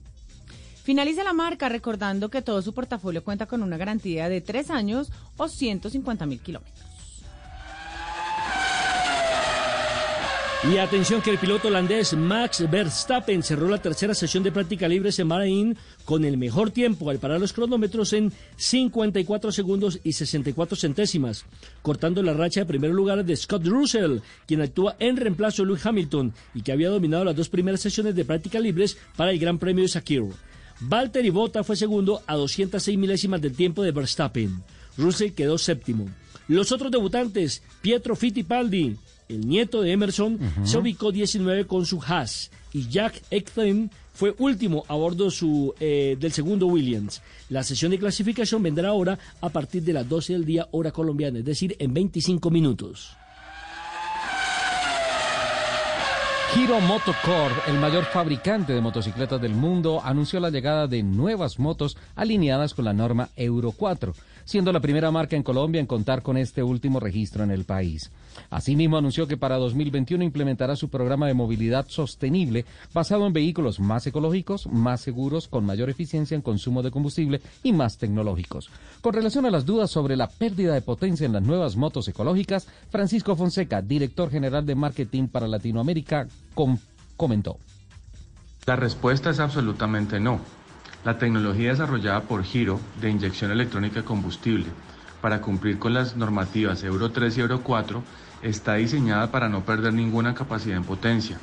[0.84, 5.10] Finaliza la marca recordando que todo su portafolio cuenta con una garantía de tres años
[5.38, 6.84] o 150 mil kilómetros.
[10.70, 15.08] Y atención que el piloto holandés Max Verstappen cerró la tercera sesión de práctica libre
[15.16, 20.76] en Bahrein con el mejor tiempo al parar los cronómetros en 54 segundos y 64
[20.76, 21.46] centésimas,
[21.80, 25.86] cortando la racha de primer lugar de Scott Russell, quien actúa en reemplazo de Lewis
[25.86, 29.58] Hamilton y que había dominado las dos primeras sesiones de práctica libres para el Gran
[29.58, 30.24] Premio de Sakir.
[30.86, 34.62] Valtteri Bota fue segundo a 206 milésimas del tiempo de Verstappen.
[34.98, 36.08] Russell quedó séptimo.
[36.46, 38.96] Los otros debutantes, Pietro Fittipaldi,
[39.28, 44.84] el nieto de Emerson, se ubicó 19 con su Haas y Jack Ektham fue último
[44.88, 47.22] a bordo su, eh, del segundo Williams.
[47.48, 51.38] La sesión de clasificación vendrá ahora a partir de las 12 del día hora colombiana,
[51.38, 53.16] es decir, en 25 minutos.
[56.52, 61.96] Hero Motocorp, el mayor fabricante de motocicletas del mundo, anunció la llegada de nuevas motos
[62.14, 66.36] alineadas con la norma Euro 4, siendo la primera marca en Colombia en contar con
[66.36, 68.10] este último registro en el país.
[68.50, 74.06] Asimismo, anunció que para 2021 implementará su programa de movilidad sostenible basado en vehículos más
[74.06, 78.70] ecológicos, más seguros, con mayor eficiencia en consumo de combustible y más tecnológicos.
[79.00, 82.66] Con relación a las dudas sobre la pérdida de potencia en las nuevas motos ecológicas,
[82.90, 86.78] Francisco Fonseca, director general de marketing para Latinoamérica, com
[87.16, 87.58] comentó.
[88.66, 90.40] La respuesta es absolutamente no.
[91.04, 94.66] La tecnología desarrollada por Giro de inyección electrónica de combustible
[95.20, 98.02] para cumplir con las normativas Euro 3 y Euro 4
[98.44, 101.38] está diseñada para no perder ninguna capacidad en potencia.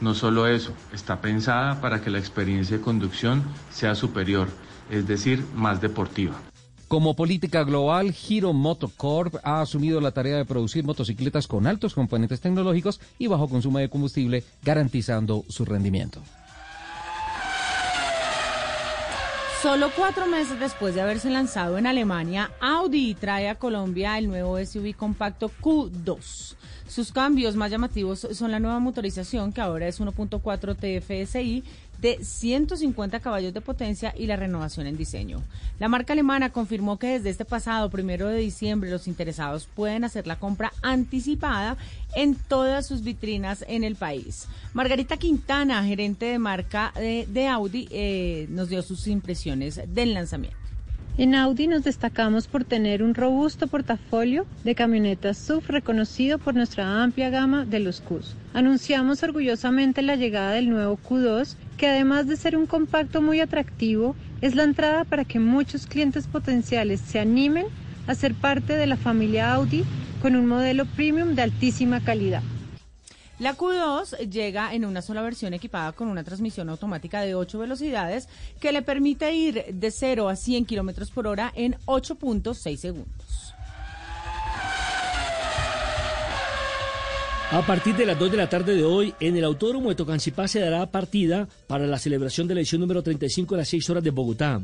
[0.00, 4.48] No solo eso, está pensada para que la experiencia de conducción sea superior,
[4.90, 6.34] es decir, más deportiva.
[6.88, 12.40] Como política global, Giro Motocorp ha asumido la tarea de producir motocicletas con altos componentes
[12.40, 16.20] tecnológicos y bajo consumo de combustible, garantizando su rendimiento.
[19.64, 24.62] Solo cuatro meses después de haberse lanzado en Alemania, Audi trae a Colombia el nuevo
[24.62, 26.54] SUV compacto Q2.
[26.86, 31.64] Sus cambios más llamativos son la nueva motorización, que ahora es 1.4 TFSI
[32.04, 35.42] de 150 caballos de potencia y la renovación en diseño.
[35.78, 40.26] La marca alemana confirmó que desde este pasado primero de diciembre los interesados pueden hacer
[40.26, 41.78] la compra anticipada
[42.14, 44.48] en todas sus vitrinas en el país.
[44.74, 50.63] Margarita Quintana, gerente de marca de, Audi, eh, nos dio sus impresiones del lanzamiento.
[51.16, 57.04] En Audi nos destacamos por tener un robusto portafolio de camionetas SUV reconocido por nuestra
[57.04, 58.34] amplia gama de los Qs.
[58.52, 64.16] Anunciamos orgullosamente la llegada del nuevo Q2, que además de ser un compacto muy atractivo,
[64.40, 67.66] es la entrada para que muchos clientes potenciales se animen
[68.08, 69.84] a ser parte de la familia Audi
[70.20, 72.42] con un modelo premium de altísima calidad.
[73.40, 78.28] La Q2 llega en una sola versión equipada con una transmisión automática de 8 velocidades
[78.60, 83.54] que le permite ir de 0 a 100 kilómetros por hora en 8.6 segundos.
[87.50, 90.48] A partir de las 2 de la tarde de hoy, en el Autódromo de Tocancipá
[90.48, 94.04] se dará partida para la celebración de la edición número 35 de las 6 horas
[94.04, 94.60] de Bogotá.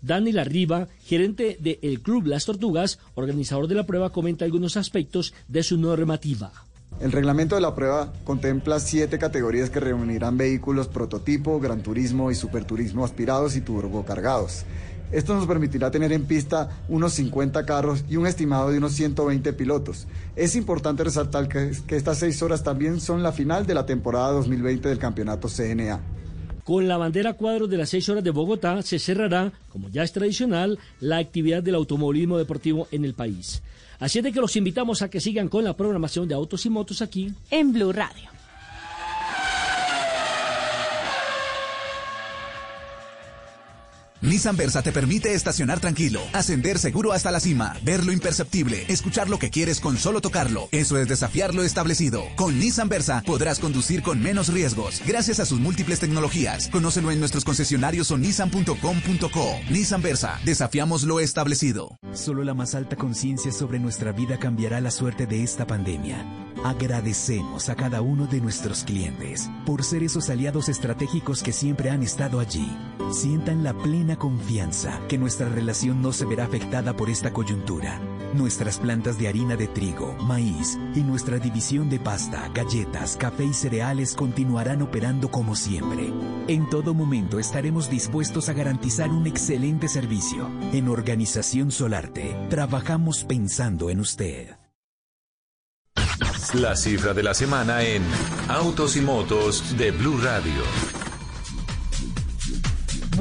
[0.00, 5.62] Dani Larriba, gerente del Club Las Tortugas, organizador de la prueba, comenta algunos aspectos de
[5.62, 6.52] su normativa.
[7.00, 12.34] El reglamento de la prueba contempla siete categorías que reunirán vehículos prototipo, gran turismo y
[12.34, 14.64] superturismo aspirados y turbocargados.
[15.10, 19.52] Esto nos permitirá tener en pista unos 50 carros y un estimado de unos 120
[19.52, 20.06] pilotos.
[20.36, 24.30] Es importante resaltar que, que estas seis horas también son la final de la temporada
[24.30, 26.00] 2020 del campeonato CNA.
[26.64, 30.12] Con la bandera cuadros de las seis horas de Bogotá se cerrará, como ya es
[30.12, 33.62] tradicional, la actividad del automovilismo deportivo en el país.
[33.98, 36.70] Así es de que los invitamos a que sigan con la programación de Autos y
[36.70, 38.41] Motos aquí en Blue Radio.
[44.22, 49.28] Nissan Versa te permite estacionar tranquilo, ascender seguro hasta la cima, ver lo imperceptible, escuchar
[49.28, 50.68] lo que quieres con solo tocarlo.
[50.70, 52.22] Eso es desafiar lo establecido.
[52.36, 56.68] Con Nissan Versa podrás conducir con menos riesgos, gracias a sus múltiples tecnologías.
[56.68, 59.60] Conócelo en nuestros concesionarios o nissan.com.co.
[59.70, 61.98] Nissan Versa, desafiamos lo establecido.
[62.12, 66.24] Solo la más alta conciencia sobre nuestra vida cambiará la suerte de esta pandemia.
[66.64, 72.04] Agradecemos a cada uno de nuestros clientes por ser esos aliados estratégicos que siempre han
[72.04, 72.70] estado allí.
[73.10, 78.00] Sientan la plena confianza que nuestra relación no se verá afectada por esta coyuntura.
[78.34, 83.52] Nuestras plantas de harina de trigo, maíz y nuestra división de pasta, galletas, café y
[83.52, 86.12] cereales continuarán operando como siempre.
[86.48, 90.50] En todo momento estaremos dispuestos a garantizar un excelente servicio.
[90.72, 94.56] En Organización Solarte, trabajamos pensando en usted.
[96.54, 98.02] La cifra de la semana en
[98.48, 101.01] Autos y Motos de Blue Radio.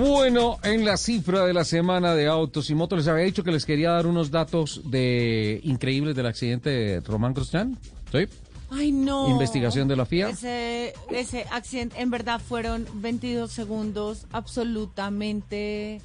[0.02, 3.52] Bueno, en la cifra de la semana de autos y motos, les había dicho que
[3.52, 7.78] les quería dar unos datos de increíbles del accidente de Román Grosjean.
[8.12, 8.26] ¿Sí?
[8.72, 9.30] Ay, no.
[9.30, 10.30] Investigación de la FIA.
[10.30, 16.02] Ese, ese accidente, en verdad, fueron 22 segundos absolutamente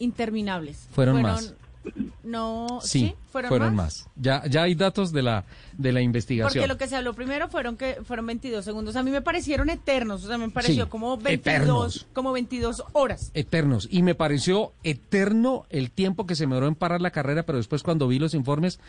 [0.00, 0.88] interminables.
[0.90, 1.54] Fueron más.
[2.22, 4.08] No, Sí, sí, fueron, más.
[4.16, 5.44] Ya, ya hay datos de la,
[5.78, 6.52] de la investigación.
[6.62, 8.96] Porque lo que se habló primero fueron que fueron 22 segundos.
[8.96, 12.06] A mí me parecieron eternos, o sea, me pareció Sí, como 22, eternos.
[12.12, 13.30] como 22 horas.
[13.34, 13.86] Eternos.
[13.90, 17.58] Y me pareció eterno el tiempo que se me duró en parar la carrera, pero
[17.58, 18.80] después cuando vi los informes,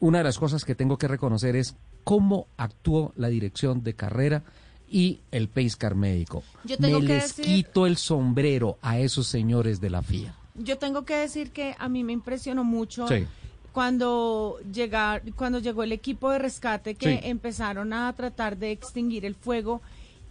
[0.00, 4.42] una de las cosas que tengo que reconocer es cómo actuó la dirección de carrera
[4.90, 6.42] y el pace car médico.
[6.64, 10.34] Yo tengo me que les decir- quito el sombrero a esos señores de la FIA.
[10.58, 13.26] Yo tengo que decir que a mí me impresionó mucho Sí.
[13.72, 17.20] cuando llegar, cuando llegó el equipo de rescate que Sí.
[17.22, 19.80] empezaron a tratar de extinguir el fuego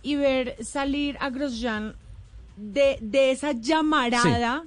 [0.04, 1.96] y ver salir a Grosjean
[2.58, 4.63] de, de esa llamarada,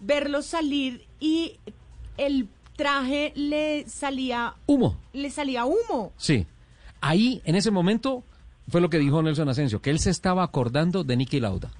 [0.00, 1.58] verlo salir y
[2.16, 4.96] el traje le salía Humo.
[5.12, 6.12] le salía humo.
[6.16, 6.46] Sí.
[7.00, 8.24] Ahí, en ese momento,
[8.68, 11.70] fue lo que dijo Nelson Asensio, que él se estaba acordando de Nicky Lauda.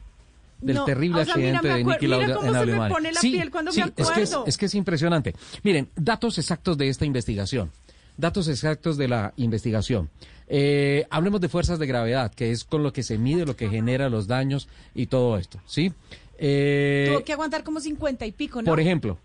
[0.60, 2.94] Del No, terrible o sea, mira, accidente de mira Lauda en me Alemania.
[2.94, 4.44] pone la sí, piel cuando sí, me es que es, acuerdo.
[4.46, 5.34] es que es impresionante.
[5.62, 7.70] Miren, datos exactos de esta investigación.
[8.16, 10.08] Datos exactos de la investigación.
[10.46, 13.68] Eh, hablemos de fuerzas de gravedad, que es con lo que se mide, lo que
[13.68, 15.92] genera los daños y todo esto, ¿sí?
[16.38, 18.66] Eh, Tuvo que aguantar como 50 y pico, ¿no?
[18.66, 19.18] por ejemplo,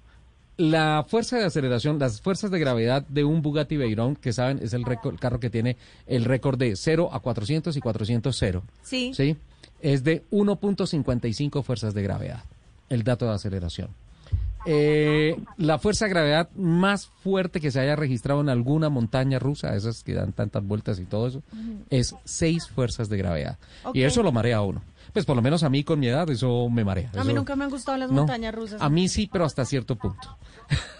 [0.57, 4.73] la fuerza de aceleración, las fuerzas de gravedad de un Bugatti Veyron, que saben, es
[4.73, 8.63] el, récord- el carro que tiene el récord de 0 a 400 y 400 0.
[8.83, 9.11] Sí.
[9.13, 9.37] ¿sí?
[9.81, 12.43] Es de 1.55 fuerzas de gravedad,
[12.89, 13.89] el dato de aceleración.
[14.65, 19.73] Eh, la fuerza de gravedad más fuerte que se haya registrado en alguna montaña rusa,
[19.75, 21.43] esas que dan tantas vueltas y todo eso,
[21.89, 23.57] es 6 fuerzas de gravedad.
[23.93, 24.81] Y eso lo marea a uno.
[25.13, 27.09] Pues por lo menos a mí con mi edad eso me marea.
[27.13, 28.81] A mí Eso- nunca me han gustado las no, montañas rusas.
[28.81, 30.37] A mí sí, pero hasta cierto punto.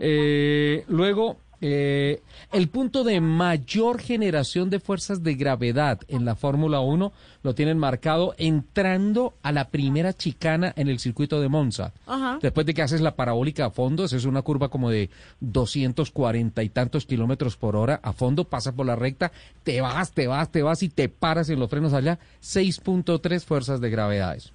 [0.00, 2.20] Eh, luego, eh,
[2.52, 7.78] el punto de mayor generación de fuerzas de gravedad en la Fórmula 1 lo tienen
[7.78, 11.92] marcado entrando a la primera chicana en el circuito de Monza.
[12.06, 12.38] Ajá.
[12.42, 16.62] Después de que haces la parabólica a fondo, esa es una curva como de 240
[16.62, 20.50] y tantos kilómetros por hora a fondo, pasas por la recta, te vas, te vas,
[20.50, 24.52] te vas y te paras en los frenos allá, 6.3 fuerzas de gravedades.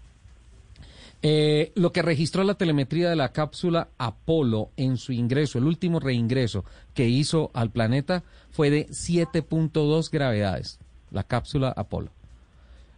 [1.24, 6.00] Eh, lo que registró la telemetría de la cápsula Apolo en su ingreso, el último
[6.00, 10.80] reingreso que hizo al planeta fue de 7.2 gravedades,
[11.12, 12.10] la cápsula Apolo.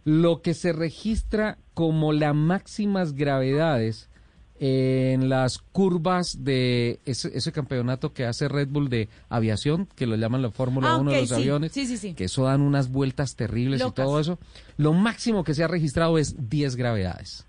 [0.04, 4.08] Lo que se registra como las máximas gravedades
[4.60, 10.16] en las curvas de ese, ese campeonato que hace Red Bull de aviación, que lo
[10.16, 11.34] llaman la Fórmula Ah, 1 ok, de los sí.
[11.34, 12.14] aviones, Sí, sí, sí.
[12.14, 14.38] que eso dan unas vueltas terribles y todo eso,
[14.76, 17.46] lo máximo que se ha registrado es 10 gravedades.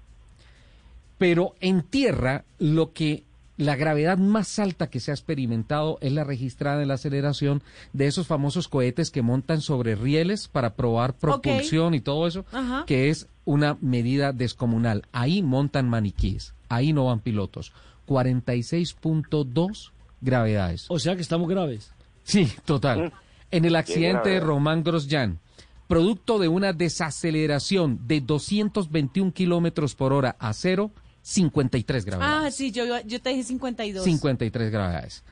[1.17, 3.23] Pero en tierra, lo que
[3.58, 8.08] la gravedad más alta que se ha experimentado es la registrada en la aceleración de
[8.08, 12.84] esos famosos cohetes que montan sobre rieles para probar propulsión y todo eso, Ajá.
[12.86, 15.04] que es una medida descomunal.
[15.13, 17.71] Ahí montan maniquíes, ahí no van pilotos.
[18.08, 20.86] 46.2 gravedades.
[20.89, 21.91] O sea que estamos graves.
[22.23, 23.13] Sí, total.
[23.51, 24.39] En el accidente de.
[24.39, 25.39] Román Grosjean,
[25.88, 30.91] producto de una desaceleración de 221 kilómetros por hora a cero,
[31.28, 32.46] 53 gravedades.
[32.48, 34.04] Ah, sí, yo, yo te dije 52.
[34.06, 35.24] 53 gravedades.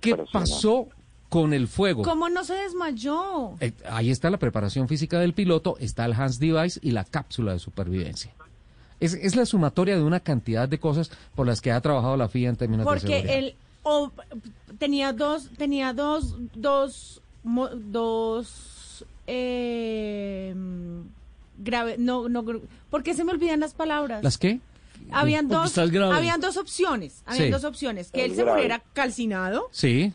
[0.00, 0.88] ¿Qué pasó
[1.28, 2.02] con el fuego?
[2.02, 3.54] ¿Cómo no se desmayó?
[3.60, 7.52] Eh, ahí está la preparación física del piloto, está el Hans Device y la cápsula
[7.52, 8.32] de supervivencia.
[8.98, 12.28] Es, es la sumatoria de una cantidad de cosas por las que ha trabajado la
[12.28, 13.38] FIA en términos de Porque seguridad.
[13.38, 13.54] él
[14.80, 20.52] tenía dos, tenía dos, dos, mo- dos, eh,
[21.58, 24.24] grave, no, no, gr- ¿por qué se me olvidan las palabras?
[24.24, 24.58] ¿Las qué?
[25.12, 27.50] Habían dos, habían dos opciones, habían Sí.
[27.50, 30.12] dos opciones, que él se muriera calcinado Sí,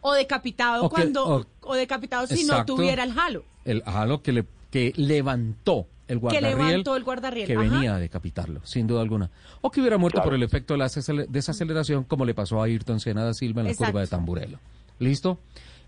[0.00, 3.44] o decapitado O que- cuando o- o, decapitado si no tuviera el halo.
[3.64, 6.58] el halo que, le, que levantó el Que guardarriel.
[6.58, 7.62] levantó el guardarriel, Que ajá.
[7.62, 9.30] venía a decapitarlo, sin duda alguna.
[9.60, 12.64] O que hubiera muerto por el efecto de la acele- desaceleración, como le pasó a
[12.64, 13.92] Ayrton Senna da Silva en la Exacto.
[13.92, 14.58] curva de Tamburello.
[15.00, 15.38] ¿Listo?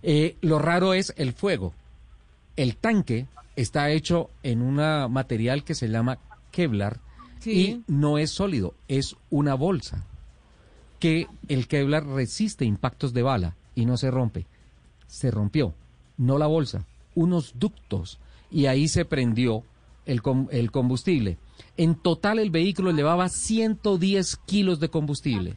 [0.02, 1.72] Eh, lo raro es el fuego.
[2.56, 3.26] El tanque
[3.56, 4.74] está hecho en un
[5.10, 6.18] material que se llama
[6.50, 6.98] Kevlar
[7.40, 7.82] Sí.
[7.88, 10.04] y no es sólido, es una bolsa
[10.98, 14.46] que el Kevlar resiste impactos de bala y no se rompe.
[15.06, 15.74] Se rompió,
[16.18, 16.84] no la bolsa,
[17.14, 18.18] unos ductos
[18.50, 19.64] y ahí se prendió
[20.06, 21.38] el, com- el combustible.
[21.76, 25.54] En total el vehículo llevaba 110 kilos de combustible.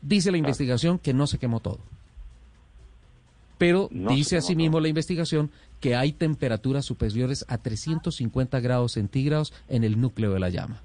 [0.00, 1.80] Dice la investigación que no se quemó todo.
[3.58, 5.50] Pero No dice asimismo la investigación
[5.80, 10.80] que hay temperaturas superiores a 350 grados centígrados en el núcleo de la llama.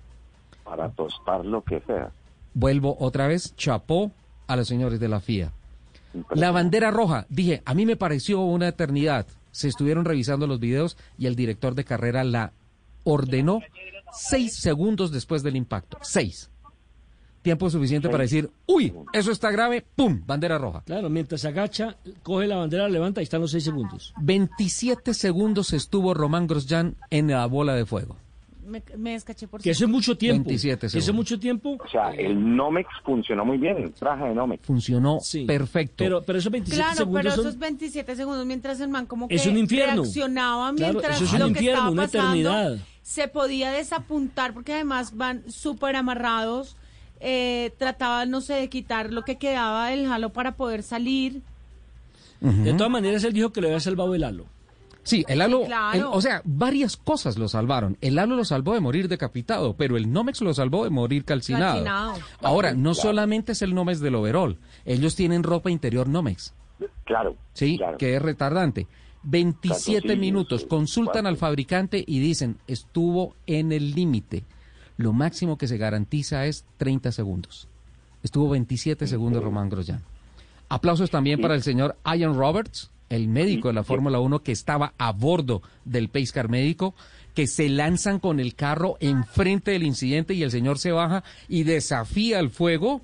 [0.75, 2.11] Para tostar lo que sea.
[2.55, 4.11] Vuelvo otra vez, chapó
[4.47, 5.51] a los señores de la FIA.
[6.31, 9.27] La bandera roja, dije, a mí me pareció una eternidad.
[9.51, 12.53] Se estuvieron revisando los videos y el director de carrera la
[13.03, 13.59] ordenó
[14.11, 15.99] seis segundos después del impacto.
[16.01, 16.49] Seis.
[17.43, 20.23] Tiempo suficiente para decir, uy, eso está grave, ¡pum!
[20.25, 20.81] Bandera roja.
[20.87, 24.11] Claro, mientras se agacha, coge la bandera, la levanta y están los seis segundos.
[24.21, 28.17] 27 segundos estuvo Román Grosjean en la bola de fuego.
[28.65, 30.45] Me, me descaché por Que es mucho tiempo.
[30.47, 31.15] 27 Eso es segundos.
[31.31, 31.77] mucho tiempo.
[31.83, 34.65] O sea, el Nomex funcionó muy bien, el traje de Nomex.
[34.65, 35.95] Funcionó perfecto.
[35.97, 39.27] Pero, pero esos 27 Claro, segundos pero son- esos 27 segundos mientras el man como
[39.27, 40.03] que Es un infierno.
[40.03, 42.77] reaccionaba Claro, mientras eso es un lo que infierno, estaba una pasando eternidad.
[43.01, 46.77] se podía desapuntar porque además van súper amarrados.
[47.25, 51.41] Eh, trataban, no sé, de quitar lo que quedaba del halo para poder salir.
[52.41, 54.45] De todas maneras, él dijo que le había salvado el halo.
[55.03, 55.97] Sí, el halo, Sí, claro.
[55.97, 57.97] el- o sea, varias cosas lo salvaron.
[58.01, 61.73] El halo lo salvó de morir decapitado, pero el Nomex lo salvó de morir calcinado.
[61.83, 62.13] Calcinado.
[62.41, 63.09] Ahora, no Claro.
[63.09, 66.53] solamente es el Nomex del overall, ellos tienen ropa interior Nomex,
[67.03, 67.35] Claro.
[67.53, 67.97] sí, claro.
[67.97, 68.87] que es retardante.
[69.25, 74.43] 27 Claro, sí, minutos, sí, consultan al fabricante y dicen, estuvo en el límite.
[74.97, 77.67] Lo máximo que se garantiza es 30 segundos.
[78.21, 80.01] Estuvo 27 segundos Román Grosjean.
[80.69, 84.93] Aplausos también para el señor Ian Roberts, el médico de la Fórmula 1 que estaba
[84.97, 86.95] a bordo del Pace Car médico,
[87.33, 91.63] que se lanzan con el carro enfrente del incidente y el señor se baja y
[91.63, 93.01] desafía el fuego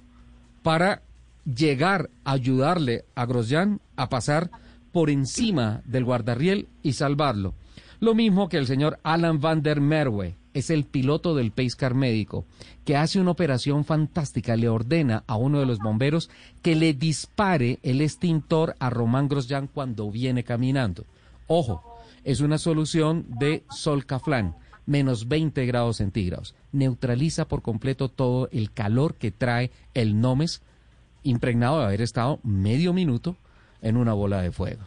[0.62, 1.02] para
[1.46, 4.52] llegar a ayudarle a Grosjean a pasar
[4.92, 7.54] por encima del guardarriel y salvarlo.
[8.00, 11.94] Lo mismo que el señor Alan van der Merwe, es el piloto del Pace Car
[11.94, 12.46] médico,
[12.86, 16.30] que hace una operación fantástica, le ordena a uno de los bomberos
[16.62, 21.06] que le dispare el extintor a Román Grosjean cuando viene caminando.
[21.48, 21.84] Ojo,
[22.24, 24.56] es una solución de Solcaflan,
[24.86, 26.56] menos 20 grados centígrados.
[26.72, 30.62] Neutraliza por completo todo el calor que trae el Nomes,
[31.24, 33.36] impregnado de haber estado medio minuto
[33.82, 34.84] en una bola de fuego.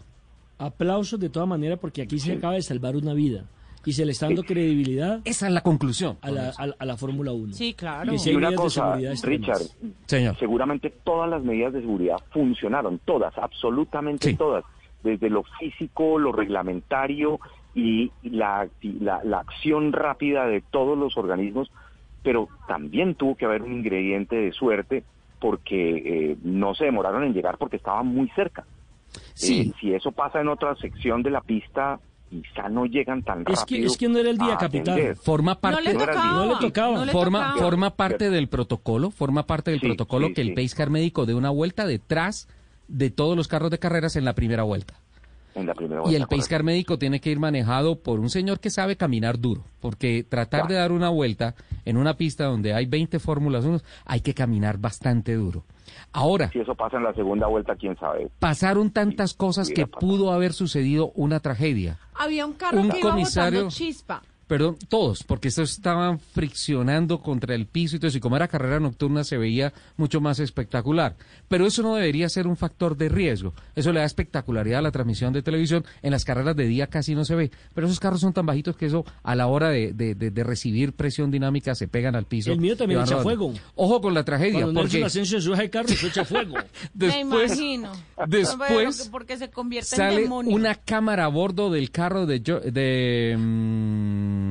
[0.58, 3.46] Aplausos de todas maneras porque aquí se acaba de salvar una vida
[3.84, 5.20] y se le está dando credibilidad.
[5.24, 6.18] Esa es la conclusión.
[6.22, 7.52] A la, a, a la Fórmula 1.
[7.54, 8.12] Sí, claro.
[8.12, 8.96] Que si Y una cosa.
[8.96, 9.62] Richard,
[10.06, 10.36] Señor.
[10.38, 14.36] seguramente todas las medidas de seguridad funcionaron, todas, absolutamente Sí.
[14.36, 14.64] todas,
[15.02, 17.40] desde lo físico, lo reglamentario
[17.74, 21.70] y la, y la, la acción rápida de todos los organismos,
[22.22, 25.02] pero también tuvo que haber un ingrediente de suerte
[25.40, 28.64] porque eh, no se demoraron en llegar porque estaban muy cerca.
[29.34, 29.60] Sí.
[29.70, 31.98] Eh, si eso pasa en otra sección de la pista,
[32.42, 33.66] quizá no llegan tan Es rápido.
[33.66, 34.98] que, es que no era el día, capitán.
[35.22, 36.32] Forma parte, le tocaba.
[36.32, 36.94] No le tocaba.
[36.96, 37.60] No le forma, tocaba.
[37.60, 40.54] forma parte del protocolo, forma parte del Sí, protocolo sí, que el sí.
[40.54, 42.48] Pace Car médico dé una vuelta detrás
[42.88, 44.94] de todos los carros de carreras en la primera vuelta.
[45.54, 48.30] En la primera Y vuelta, el Pace Car médico tiene que ir manejado por un
[48.30, 51.54] señor que sabe caminar duro, porque tratar de dar una vuelta
[51.84, 55.64] en una pista donde hay 20 Fórmulas 1, hay que caminar bastante duro.
[56.12, 58.30] Ahora, Si eso pasa en la segunda vuelta, quién sabe.
[58.38, 61.98] pasaron tantas cosas que pudo haber sucedido una tragedia.
[62.14, 64.22] Había un carro Un que iba comisario- botando chispa.
[64.52, 68.48] Perdón, todos, porque estos estaban friccionando contra el piso y todo eso, y como era
[68.48, 71.16] carrera nocturna se veía mucho más espectacular.
[71.48, 73.54] Pero eso no debería ser un factor de riesgo.
[73.74, 75.86] Eso le da espectacularidad a la transmisión de televisión.
[76.02, 77.50] En las carreras de día casi no se ve.
[77.74, 80.44] Pero esos carros son tan bajitos que eso, a la hora de, de- de- de
[80.44, 82.52] recibir presión dinámica, se pegan al piso.
[82.52, 83.22] El mío también echa rodando.
[83.22, 83.54] fuego.
[83.74, 86.56] Ojo con la tragedia, Cuando porque Nelson Asensio se sube al carro, se echa fuego.
[86.94, 87.92] Me después, imagino.
[88.26, 90.54] después Pero porque se convierte en sale demonio.
[90.54, 93.36] una cámara a bordo del carro de, de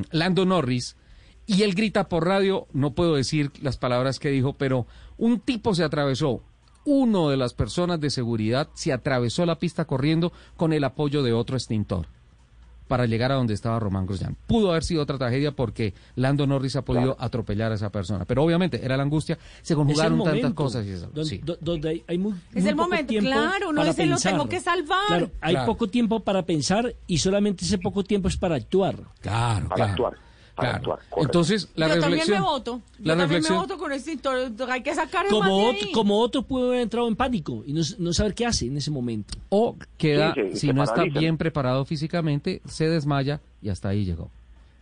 [0.00, 0.96] mm, Lando Norris
[1.46, 4.86] y él grita por radio, no puedo decir las palabras que dijo, pero
[5.18, 6.42] un tipo se atravesó,
[6.84, 11.32] uno de las personas de seguridad se atravesó la pista corriendo con el apoyo de
[11.32, 12.06] otro extintor
[12.92, 14.36] para llegar a donde estaba Román Grosjean.
[14.46, 18.42] Pudo haber sido otra tragedia porque Lando Norris ha podido atropellar a esa persona, pero
[18.44, 21.06] obviamente era la angustia, se conjugaron Es el tantas cosas y eso.
[21.06, 21.38] Donde, sí.
[21.42, 24.12] do- donde hay, hay muy, Es muy el poco momento, tiempo claro, para dice, lo
[24.16, 24.32] pensar.
[24.32, 24.98] tengo que salvar.
[25.06, 25.66] Claro, hay Claro.
[25.72, 28.96] poco tiempo para pensar y solamente ese poco tiempo es para actuar.
[29.22, 29.90] Claro, Para claro.
[29.92, 30.14] actuar,
[30.54, 30.92] para claro.
[30.94, 31.22] actuar, correcto.
[31.28, 32.38] Entonces, la Yo también reflexión.
[32.40, 32.80] me voto.
[32.98, 33.58] Yo la también me reflexión.
[33.58, 34.18] voto con este.
[34.70, 35.92] Hay que sacar más Como ahí.
[35.92, 38.90] como otro puede haber entrado en pánico y no, no saber qué hace en ese
[38.90, 39.34] momento.
[39.48, 44.30] O queda, Sí, si no está bien preparado físicamente, se desmaya y hasta ahí llegó.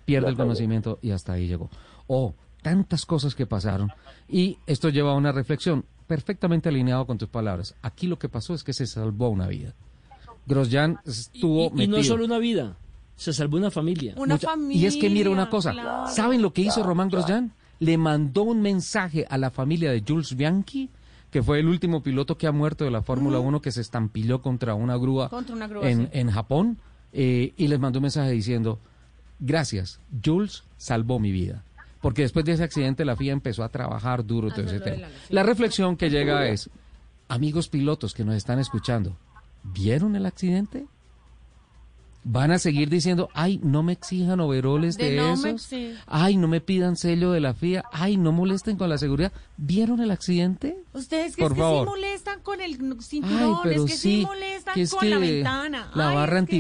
[0.04, 1.70] Pierde Ya el conocimiento y hasta ahí llegó.
[2.06, 3.90] O tantas cosas que pasaron.
[4.28, 7.74] Y esto lleva a una reflexión perfectamente alineado con tus palabras.
[7.82, 9.74] Aquí lo que pasó es que se salvó una vida.
[10.46, 12.02] Grosjean estuvo Y, y no metido.
[12.14, 12.76] solo una vida,
[13.20, 14.14] se salvó una familia.
[14.16, 14.82] Una Mucha- familia.
[14.82, 16.06] Y es que mira una cosa, claro.
[16.10, 17.52] ¿saben lo que hizo Román Grosjean?
[17.78, 20.88] Le mandó un mensaje a la familia de Jules Bianchi,
[21.30, 24.40] que fue el último piloto que ha muerto de la Fórmula 1 que se estampilló
[24.40, 26.08] contra una grúa, Contra una grúa, en, sí.
[26.12, 26.78] en Japón,
[27.12, 28.78] eh, y les mandó un mensaje diciendo,
[29.38, 31.62] gracias, Jules salvó mi vida.
[32.00, 35.08] Porque después de ese accidente la FIA empezó a trabajar duro todo ese tema.
[35.28, 36.70] La reflexión que llega es,
[37.28, 39.16] amigos pilotos que nos están escuchando,
[39.62, 40.86] ¿vieron el accidente?
[42.22, 45.72] Van a seguir diciendo, ay, no me exijan overoles de, De no me esos.
[46.06, 47.82] Ay, no me pidan sello de la FIA.
[47.92, 49.32] Ay, no molesten con la seguridad.
[49.56, 50.76] ¿Vieron el accidente?
[50.92, 51.86] Ustedes que Por es que favor.
[51.86, 55.00] sí molestan con el Ay, cinturón, pero es que sí, sí, molestan que es con
[55.00, 55.90] que la ventana.
[55.94, 56.56] la Ay, barra es que-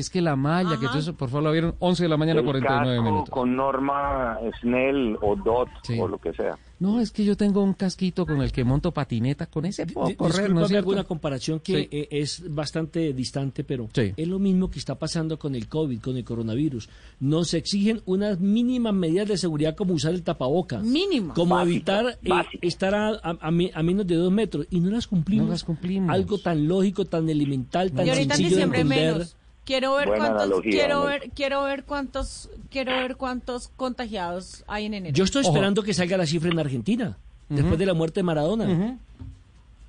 [0.00, 2.40] es que la malla, que todo eso, por favor, lo vieron 11 de la mañana,
[2.40, 3.30] el 49 casco minutos.
[3.30, 5.98] con norma Snell o DOT Sí.
[6.00, 6.56] o lo que sea.
[6.80, 10.14] No, es que yo tengo un casquito con el que monto patineta, con ese puedo
[10.16, 10.78] correr, ¿no es discúlpame, cierto?
[10.84, 11.88] hago una comparación que Sí.
[11.90, 14.12] eh, es bastante distante, pero Sí.
[14.16, 16.88] es lo mismo que está pasando con el COVID, con el coronavirus.
[17.20, 21.32] Nos exigen unas mínimas medidas de seguridad como usar el tapaboca, Mínimo.
[21.34, 24.80] como Básico, evitar eh, estar a, a- a mi- a menos de dos metros y
[24.80, 25.46] no las cumplimos.
[25.46, 26.10] No las cumplimos.
[26.10, 29.12] Algo tan lógico, tan elemental, tan Y ahorita sencillo de entender.
[29.14, 29.36] menos.
[29.64, 34.86] Quiero ver Buena cuántos, analogía, quiero ver, quiero ver cuántos, quiero ver cuántos contagiados hay
[34.86, 35.14] en enero.
[35.14, 35.52] Yo estoy Ojo.
[35.52, 37.16] esperando que salga la cifra en Argentina,
[37.48, 38.98] después de la muerte de Maradona.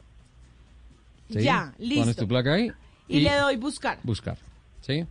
[1.29, 1.41] ¿Sí?
[1.41, 2.01] Ya, listo.
[2.03, 2.71] Pones tu placa ahí
[3.07, 3.99] Y, le doy buscar.
[4.03, 4.37] buscar.
[4.81, 5.05] ¿Sí?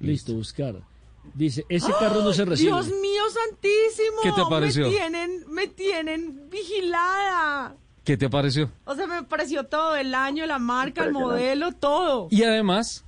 [0.00, 0.76] Listo, buscar.
[1.34, 2.70] Dice, ese carro no se recibe.
[2.70, 4.18] Dios mío santísimo.
[4.22, 4.86] ¿Qué te pareció?
[4.86, 7.74] Me tienen, me tienen vigilada.
[8.04, 8.70] ¿Qué te pareció?
[8.84, 12.28] O sea, me pareció todo, el año, la marca, el modelo, todo.
[12.30, 13.04] Y además,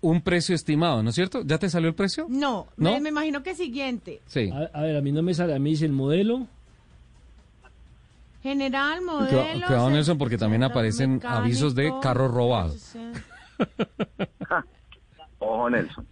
[0.00, 1.42] un precio estimado, ¿no es cierto?
[1.44, 2.26] ¿Ya te salió el precio?
[2.28, 2.94] No, ¿No?
[2.94, 4.20] Me, me imagino que siguiente.
[4.26, 4.50] Sí.
[4.52, 5.54] A, a ver, a mí no me sale.
[5.54, 6.48] A mí dice el modelo.
[8.42, 9.42] General, modelo.
[9.66, 12.74] cuidado, Nelson, porque también aparecen mecánico, avisos de carro robado.
[15.38, 16.06] Ojo, Nelson.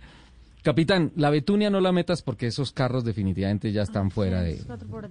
[0.63, 4.57] Capitán, la Betunia no la metas porque esos carros definitivamente ya están fuera de,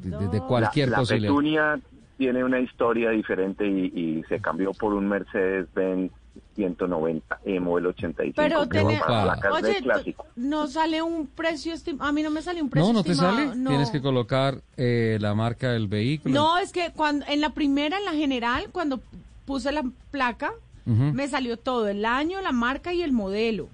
[0.04, 1.32] de- de cualquier la, la posibilidad.
[1.32, 1.80] Petunia
[2.18, 3.86] tiene una historia diferente y,
[4.20, 6.12] y se cambió por un Mercedes-Benz
[6.58, 8.34] 190 E modelo 85.
[8.36, 10.26] Pero tiene, placas de oye, clásico.
[10.36, 12.10] no sale un precio estimado.
[12.10, 13.38] A mí no me sale un precio No, no te estimado.
[13.38, 13.56] sale.
[13.56, 13.70] No.
[13.70, 16.34] Tienes que colocar eh, la marca del vehículo.
[16.34, 19.00] No, es que cuando en la primera, en la general, cuando
[19.46, 20.52] puse la placa,
[20.86, 23.70] me salió todo, el año, la marca y el modelo.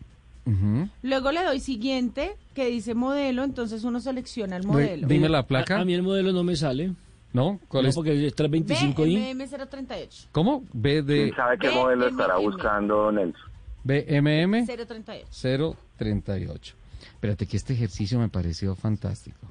[1.01, 5.07] Luego le doy siguiente, que dice modelo, entonces uno selecciona el modelo.
[5.07, 5.79] Dime la A, placa.
[5.79, 6.91] a mí el modelo no me sale.
[7.33, 7.59] ¿No?
[7.67, 7.95] ¿Cuál No, es?
[7.95, 9.33] porque es 325i.
[9.35, 10.27] BMM038.
[10.31, 10.63] ¿Cómo?
[10.71, 13.41] B de ¿Quién sabe qué modelo estará buscando Nelson?
[13.83, 15.75] BMM 038.
[15.97, 16.75] 038.
[17.15, 19.47] Espérate que este ejercicio me pareció fantástico.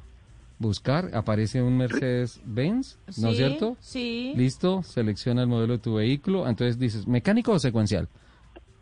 [0.58, 3.76] Buscar, aparece un Mercedes-Benz, ¿no es Sí, cierto?
[3.80, 4.32] sí.
[4.36, 6.46] Listo, selecciona el modelo de tu vehículo.
[6.48, 8.08] Entonces dices, ¿mecánico o secuencial?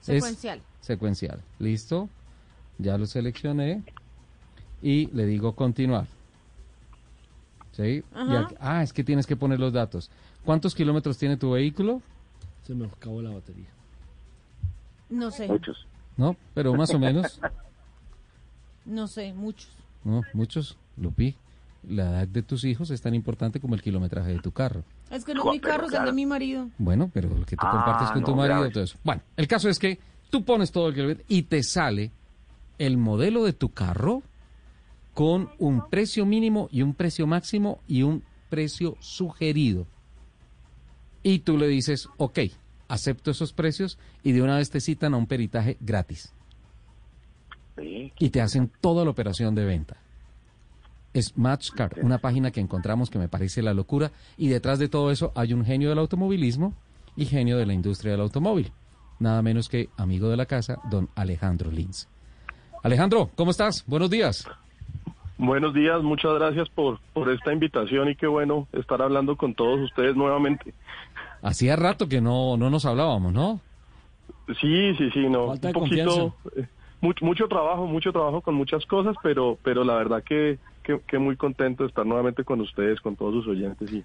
[0.00, 0.60] Es Secuencial.
[0.80, 1.40] secuencial.
[1.58, 2.08] Listo,
[2.78, 3.82] ya lo seleccioné
[4.82, 6.06] y le digo continuar.
[7.72, 7.82] ¿Sí?
[7.82, 8.40] Y Ajá.
[8.40, 10.10] aquí- ah, es que tienes que poner los datos.
[10.44, 12.02] ¿Cuántos kilómetros tiene tu vehículo?
[12.66, 13.68] Se me acabó la batería.
[15.08, 15.46] No sé.
[15.48, 15.86] Muchos.
[16.16, 16.36] ¿No?
[16.54, 17.40] Pero más o menos.
[18.86, 19.68] No sé, muchos.
[20.04, 21.36] No, muchos, Lupi.
[21.88, 24.82] La edad de tus hijos es tan importante como el kilometraje de tu carro.
[25.10, 26.68] Es que no es mi Pero carro, es el de mi marido.
[26.78, 28.72] Bueno, pero lo que tú Ah, compartes con tu no, marido, grave.
[28.72, 28.98] todo eso.
[29.04, 29.98] Bueno, el caso es que
[30.30, 32.10] tú pones todo el kilómetro y te sale
[32.78, 34.22] el modelo de tu carro
[35.14, 39.86] con un precio mínimo y un precio máximo y un precio sugerido.
[41.22, 42.40] Y tú le dices, ok,
[42.88, 46.32] acepto esos precios y de una vez te citan a un peritaje gratis.
[47.76, 48.12] Sí.
[48.18, 49.96] y te hacen toda la operación de venta.
[51.14, 55.10] Es Matchcar, una página que encontramos que me parece la locura y detrás de todo
[55.10, 56.74] eso hay un genio del automovilismo
[57.16, 58.72] y genio de la industria del automóvil.
[59.18, 62.08] Nada menos que amigo de la casa, don Alejandro Lins.
[62.82, 63.84] Alejandro, ¿cómo estás?
[63.86, 64.46] Buenos días.
[65.42, 69.80] Buenos días, muchas gracias por, por esta invitación y qué bueno estar hablando con todos
[69.80, 70.74] ustedes nuevamente.
[71.40, 73.58] Hacía rato que no, no nos hablábamos, ¿no?
[74.60, 75.46] Sí, sí, sí, no.
[75.46, 76.60] Falta de un poquito, confianza.
[76.60, 76.68] eh,
[77.00, 81.18] mucho, mucho trabajo, mucho trabajo con muchas cosas, pero, pero la verdad que, que, que
[81.18, 84.04] muy contento de estar nuevamente con ustedes, con todos sus oyentes y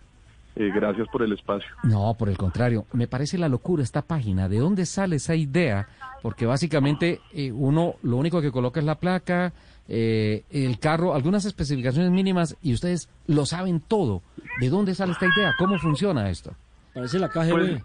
[0.56, 1.70] eh, gracias por el espacio.
[1.84, 4.48] No, por el contrario, me parece la locura esta página.
[4.48, 5.90] ¿De dónde sale esa idea?
[6.22, 9.52] Porque básicamente eh, uno lo único que coloca es la placa,
[9.88, 14.22] eh, el carro, algunas especificaciones mínimas y ustedes lo saben todo.
[14.60, 15.54] ¿De dónde sale esta idea?
[15.58, 16.54] ¿Cómo funciona esto?
[16.94, 17.52] Parece la KGB.
[17.52, 17.82] Pues,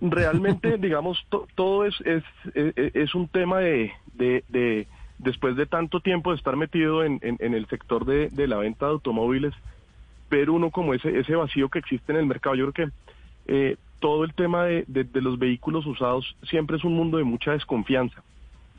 [0.00, 2.22] Realmente, digamos, to- todo es, es,
[2.54, 4.86] es, es un tema de, de, de-
[5.18, 8.56] después de tanto tiempo de estar metido en, en, en el sector de, de la
[8.56, 9.54] venta de automóviles,
[10.30, 12.54] ver uno como ese, ese vacío que existe en el mercado.
[12.56, 12.94] Yo creo que
[13.46, 17.24] eh, todo el tema de, de- de los vehículos usados siempre es un mundo de
[17.24, 18.22] mucha desconfianza,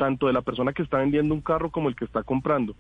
[0.01, 2.73] tanto de la persona que está vendiendo un carro como el que está comprando.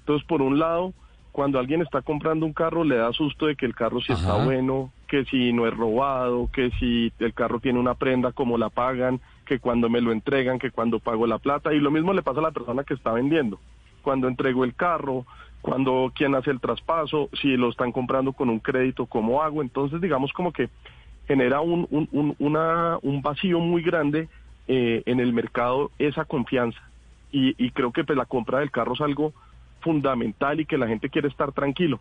[0.00, 0.92] Entonces, por un lado,
[1.30, 4.34] cuando alguien está comprando un carro, le da susto de que el carro si está
[4.34, 8.68] bueno, que si no es robado, que si el carro tiene una prenda, cómo la
[8.68, 11.72] pagan, que cuando me lo entregan, que cuando pago la plata.
[11.72, 13.60] Y lo mismo le pasa a la persona que está vendiendo.
[14.02, 15.24] Cuando entrego el carro,
[15.60, 19.62] cuando quién hace el traspaso, si lo están comprando con un crédito, cómo hago.
[19.62, 20.68] Entonces, digamos como que
[21.28, 24.28] genera un, un, un, una- un vacío muy grande
[24.68, 26.80] eh, en el mercado esa confianza.
[27.32, 29.32] Y, y creo que pues, la compra del carro es algo
[29.80, 32.00] fundamental y que la gente quiere estar tranquilo.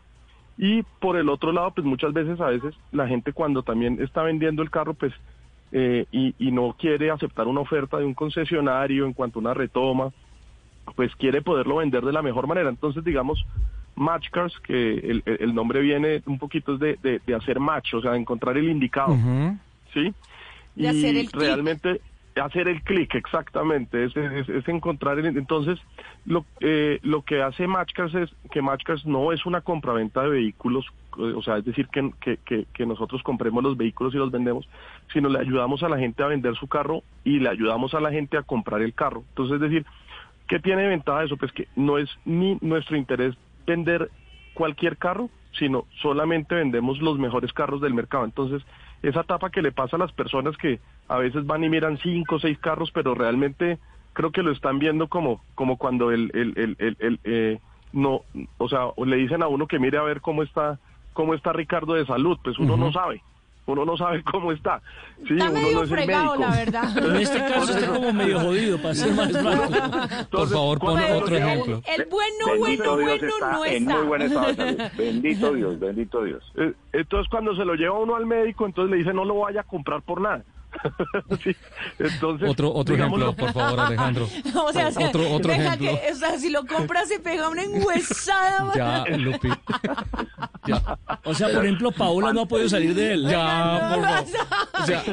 [0.57, 4.23] Y por el otro lado, pues muchas veces, a veces, la gente cuando también está
[4.23, 5.13] vendiendo el carro, pues,
[5.71, 9.53] eh, y, y no quiere aceptar una oferta de un concesionario en cuanto a una
[9.53, 10.11] retoma,
[10.95, 12.69] pues quiere poderlo vender de la mejor manera.
[12.69, 13.45] Entonces, digamos,
[13.95, 18.01] Match Cars, que el, el- nombre viene un poquito de, de, de hacer match, o
[18.01, 19.15] sea, de encontrar el indicado.
[19.93, 20.13] ¿sí?
[20.75, 22.01] De y hacer el realmente
[22.41, 25.79] hacer el clic, exactamente, es, es- encontrar el, entonces
[26.25, 30.85] lo, eh, lo que hace Matchcars es que Matchcars no es una compraventa de vehículos,
[31.17, 32.11] eh, o sea, es decir, que,
[32.45, 34.67] que, que nosotros compremos los vehículos y los vendemos,
[35.13, 38.11] sino le ayudamos a la gente a vender su carro y le ayudamos a la
[38.11, 39.23] gente a comprar el carro.
[39.29, 39.85] Entonces, es decir,
[40.47, 41.37] ¿qué tiene ventaja eso?
[41.37, 44.11] Pues que no es ni nuestro interés vender
[44.53, 48.25] cualquier carro, sino solamente vendemos los mejores carros del mercado.
[48.25, 48.61] Entonces,
[49.07, 52.35] esa etapa que le pasa a las personas que a veces van y miran cinco
[52.35, 53.77] o seis carros, pero realmente
[54.13, 57.59] creo que lo están viendo como, como cuando el, el, el, el- el, eh,
[57.91, 58.21] no,
[58.57, 60.79] o sea, le dicen a uno que mire a ver cómo está,
[61.13, 63.21] cómo está Ricardo de salud, pues uno no sabe.
[63.67, 64.79] Uno no sabe cómo está.
[65.27, 66.49] Sí, Está uno medio no es fregado, médico.
[66.51, 66.97] la verdad.
[67.09, 70.27] En este caso está como medio jodido, para ser más blanco.
[70.31, 71.81] Por favor, pon cuando otro ejemplo.
[71.97, 73.97] El bueno, Bendito bueno, Dios bueno está no en está.
[73.97, 74.81] muy buen estado de salud.
[74.97, 76.43] Bendito Dios, bendito Dios.
[76.57, 79.61] Eh, Entonces cuando se lo lleva uno al médico, entonces le dice no lo vaya
[79.61, 80.43] a comprar por nada.
[81.43, 81.55] Sí,
[81.99, 84.27] Entonces, Otro, otro digámoslo- ejemplo, por favor, Alejandro.
[84.55, 85.99] O sea, se- otro, otro deja ejemplo.
[86.01, 88.71] que, o sea, si lo compras se pega una enguesada.
[88.75, 89.49] Ya, Lupi.
[90.67, 90.97] Ya.
[91.23, 93.27] O sea, por ejemplo, Paola no ha podido salir de él.
[93.27, 94.25] Ya, por favor.
[94.81, 95.03] O sea,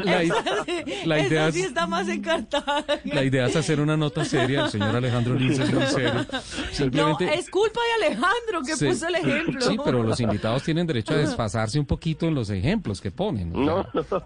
[1.05, 2.85] la, Esa idea sí es- está más encartada.
[3.05, 4.65] la idea es hacer una nota seria.
[4.65, 6.15] El señor Alejandro Lins es muy serio.
[6.33, 6.39] No,
[6.73, 7.35] Simplemente.
[7.35, 8.87] es culpa de Alejandro que Sí.
[8.87, 9.61] puso el ejemplo.
[9.61, 13.53] Sí, pero los invitados tienen derecho a desfasarse un poquito en los ejemplos que ponen.
[13.53, 14.23] No, sea,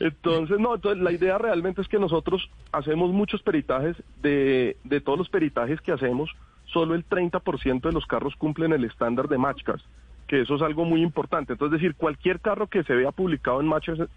[0.00, 5.18] entonces no, entonces la idea realmente es que nosotros hacemos muchos peritajes, de, de todos
[5.18, 6.30] los peritajes que hacemos,
[6.66, 9.84] solo el 30% de los carros cumplen el estándar de Matchcars.
[10.26, 11.52] que eso es algo muy importante.
[11.52, 14.10] Entonces, es decir, cualquier carro que se vea publicado en Matchcars,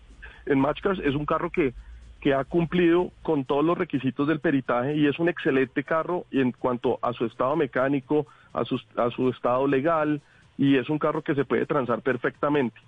[0.47, 1.73] en Matchcars es un carro que,
[2.19, 6.51] que ha cumplido con todos los requisitos del peritaje y es un excelente carro en
[6.51, 10.21] cuanto a su estado mecánico, a su, a su estado legal
[10.57, 12.79] y es un carro que se puede transar perfectamente.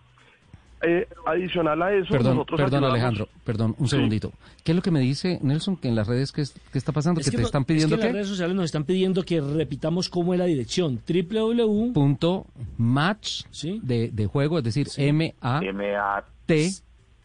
[0.83, 3.95] Eh, adicional a eso, Perdón, nosotros perdón ayudamos- Alejandro, perdón, un Sí.
[3.95, 4.31] segundito.
[4.63, 6.91] ¿Qué es lo que me dice Nelson que en las redes que, es- que está
[6.91, 7.21] pasando?
[7.21, 9.23] Es que, te no- están es pidiendo que en las redes sociales nos están pidiendo
[9.23, 10.99] que repitamos cómo es la dirección.
[11.07, 11.93] www.
[11.93, 13.43] Punto match
[13.83, 16.71] de, de juego, es decir, M A T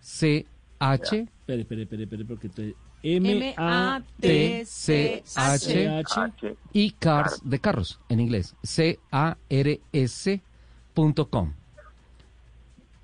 [0.00, 0.46] C
[0.78, 2.74] H Espere, espere, espere, espere, porque te-
[4.20, 8.54] T C H y cars de carros en inglés.
[8.62, 8.98] C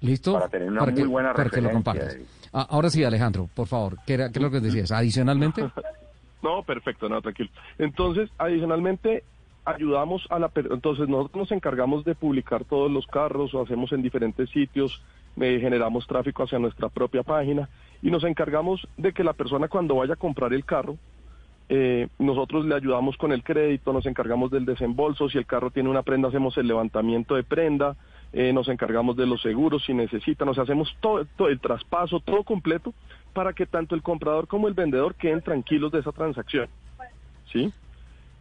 [0.02, 0.34] ¿Listo?
[0.34, 2.18] Para tener una muy que, buena para que lo compartas.
[2.52, 4.92] Ah, ahora sí, Alejandro, por favor, ¿qué, era, qué es lo que decías?
[4.92, 5.64] Adicionalmente,
[6.42, 7.50] No, perfecto, no, tranquilo.
[7.78, 9.22] Entonces, adicionalmente,
[9.64, 10.48] ayudamos a la...
[10.48, 15.00] per- Entonces, nosotros nos encargamos de publicar todos los carros, o hacemos en diferentes sitios,
[15.40, 17.68] eh, generamos tráfico hacia nuestra propia página
[18.02, 20.96] y nos encargamos de que la persona cuando vaya a comprar el carro,
[21.68, 25.88] eh, nosotros le ayudamos con el crédito, nos encargamos del desembolso, si el carro tiene
[25.90, 27.94] una prenda hacemos el levantamiento de prenda,
[28.32, 32.44] eh, nos encargamos de los seguros si necesitan, sea, hacemos todo, todo el traspaso, todo
[32.44, 32.94] completo,
[33.32, 36.68] para que tanto el comprador como el vendedor queden tranquilos de esa transacción,
[37.52, 37.72] ¿sí?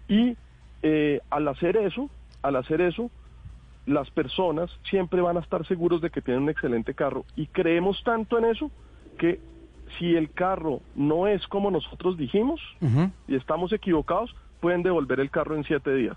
[0.07, 0.35] Y
[0.81, 2.09] eh, al hacer eso,
[2.41, 3.09] al hacer eso,
[3.85, 8.01] las personas siempre van a estar seguros de que tienen un excelente carro y creemos
[8.03, 8.71] tanto en eso
[9.17, 9.39] que
[9.97, 12.61] si el carro no es como nosotros dijimos
[13.27, 16.15] y estamos equivocados, pueden devolver el carro en siete días.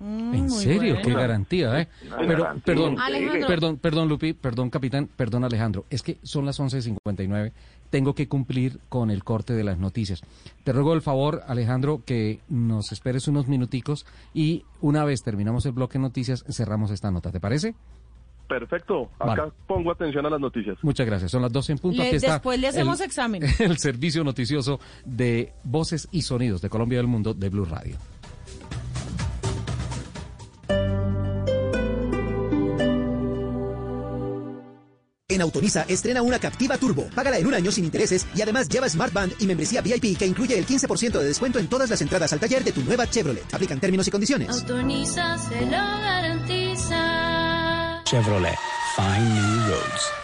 [0.00, 0.96] ¿En serio?
[1.02, 1.88] Qué garantía, ¿eh?
[2.06, 2.96] Una Pero, garantía perdón,
[3.46, 5.84] perdón, perdón, Lupi, perdón, capitán, perdón, Alejandro.
[5.90, 7.52] Es que son las 11.59.
[7.90, 10.20] Tengo que cumplir con el corte de las noticias.
[10.64, 15.72] Te ruego el favor, Alejandro, que nos esperes unos minuticos y una vez terminamos el
[15.72, 17.30] bloque de noticias, cerramos esta nota.
[17.30, 17.74] ¿Te parece?
[18.48, 19.52] Perfecto, acá Vale.
[19.66, 20.76] pongo atención a las noticias.
[20.82, 21.30] Muchas gracias.
[21.30, 22.02] Son las 12 en punto.
[22.02, 23.42] Le- Aquí está después le hacemos el- examen.
[23.58, 27.96] El servicio noticioso de voces y sonidos de Colombia y del mundo de Blue Radio.
[35.34, 37.08] En Autonisa estrena una Captiva Turbo.
[37.12, 40.26] Págala en un año sin intereses y además lleva Smart Band y membresía VIP que
[40.26, 43.52] incluye el 15% de descuento en todas las entradas al taller de tu nueva Chevrolet.
[43.52, 44.48] Aplican términos y condiciones.
[44.50, 46.94] Autoriza, se lo garantiza.
[48.04, 48.56] Chevrolet.
[48.96, 50.23] Find new roads.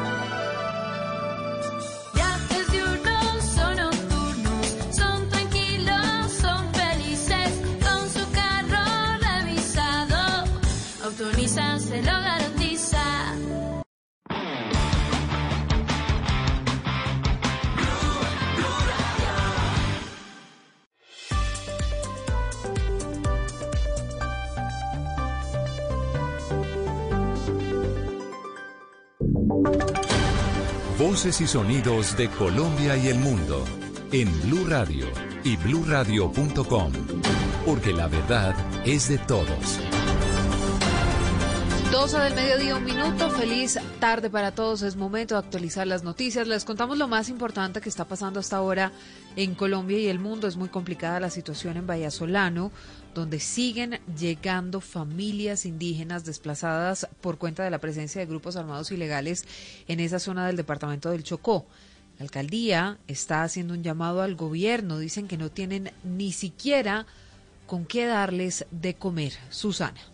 [31.01, 33.65] Voces y sonidos de Colombia y el mundo
[34.11, 35.07] en Blue Radio
[35.43, 36.91] y bluradio.com,
[37.65, 39.79] porque la verdad es de todos.
[41.91, 43.31] 12 del mediodía, un minuto.
[43.31, 44.83] Feliz tarde para todos.
[44.83, 46.47] Es momento de actualizar las noticias.
[46.47, 48.91] Les contamos lo más importante que está pasando hasta ahora
[49.35, 50.47] en Colombia y el mundo.
[50.47, 52.71] Es muy complicada la situación en Vallasolano,
[53.13, 59.45] donde siguen llegando familias indígenas desplazadas por cuenta de la presencia de grupos armados ilegales
[59.87, 61.65] en esa zona del departamento del Chocó.
[62.17, 64.99] La alcaldía está haciendo un llamado al gobierno.
[64.99, 67.05] Dicen que no tienen ni siquiera
[67.65, 69.33] con qué darles de comer.
[69.49, 70.10] Susana.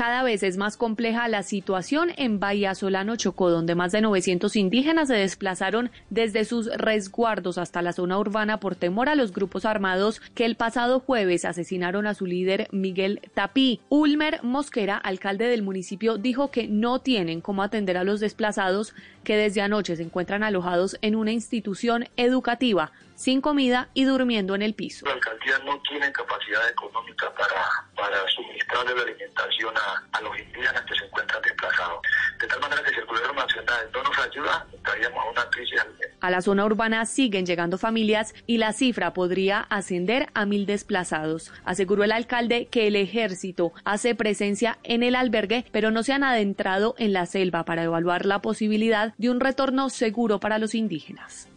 [0.00, 4.56] Cada vez es más compleja la situación en Bahía Solano Chocó, donde más de 900
[4.56, 9.66] indígenas se desplazaron desde sus resguardos hasta la zona urbana por temor a los grupos
[9.66, 13.82] armados que el pasado jueves asesinaron a su líder Miguel Tapí.
[13.90, 19.36] Ulmer Mosquera, alcalde del municipio, dijo que no tienen cómo atender a los desplazados que
[19.36, 22.90] desde anoche se encuentran alojados en una institución educativa,
[23.20, 25.04] sin comida y durmiendo en el piso.
[25.04, 30.82] La alcaldía no tiene capacidad económica para, para suministrarle la alimentación a, a los indígenas
[30.86, 32.00] que se encuentran desplazados.
[32.40, 35.80] De tal manera que si el gobierno nacional no nos ayuda, estaríamos a una crisis.
[36.22, 41.52] A la zona urbana siguen llegando familias y la cifra podría ascender a mil desplazados.
[41.66, 46.24] Aseguró el alcalde que el ejército hace presencia en el albergue, pero no se han
[46.24, 51.49] adentrado en la selva para evaluar la posibilidad de un retorno seguro para los indígenas.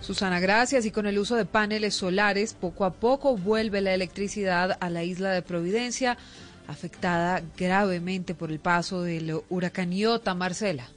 [0.00, 0.86] Susana, gracias.
[0.86, 5.04] Y con el uso de paneles solares, poco a poco vuelve la electricidad a la
[5.04, 6.16] isla de Providencia,
[6.66, 10.88] afectada gravemente por el paso del huracán Iota, Marcela.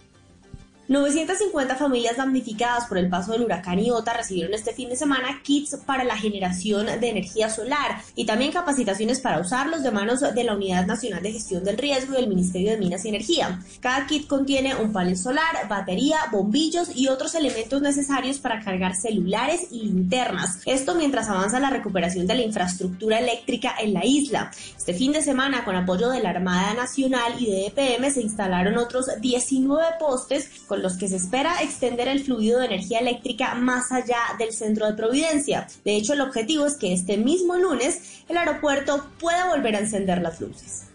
[0.90, 5.78] 950 familias damnificadas por el paso del huracán Iota recibieron este fin de semana kits
[5.86, 10.56] para la generación de energía solar y también capacitaciones para usarlos de manos de la
[10.56, 13.62] Unidad Nacional de Gestión del Riesgo del Ministerio de Minas y Energía.
[13.80, 19.68] Cada kit contiene un panel solar, batería, bombillos y otros elementos necesarios para cargar celulares
[19.72, 20.60] y linternas.
[20.66, 24.52] Esto mientras avanza la recuperación de la infraestructura eléctrica en la isla.
[24.78, 28.78] Este fin de semana, con apoyo de la Armada Nacional y de EPM, se instalaron
[28.78, 33.92] otros 19 postes con los que se espera extender el fluido de energía eléctrica más
[33.92, 35.68] allá del centro de Providencia.
[35.86, 40.20] De hecho, el objetivo es que este mismo lunes el aeropuerto pueda volver a encender
[40.24, 40.86] las luces.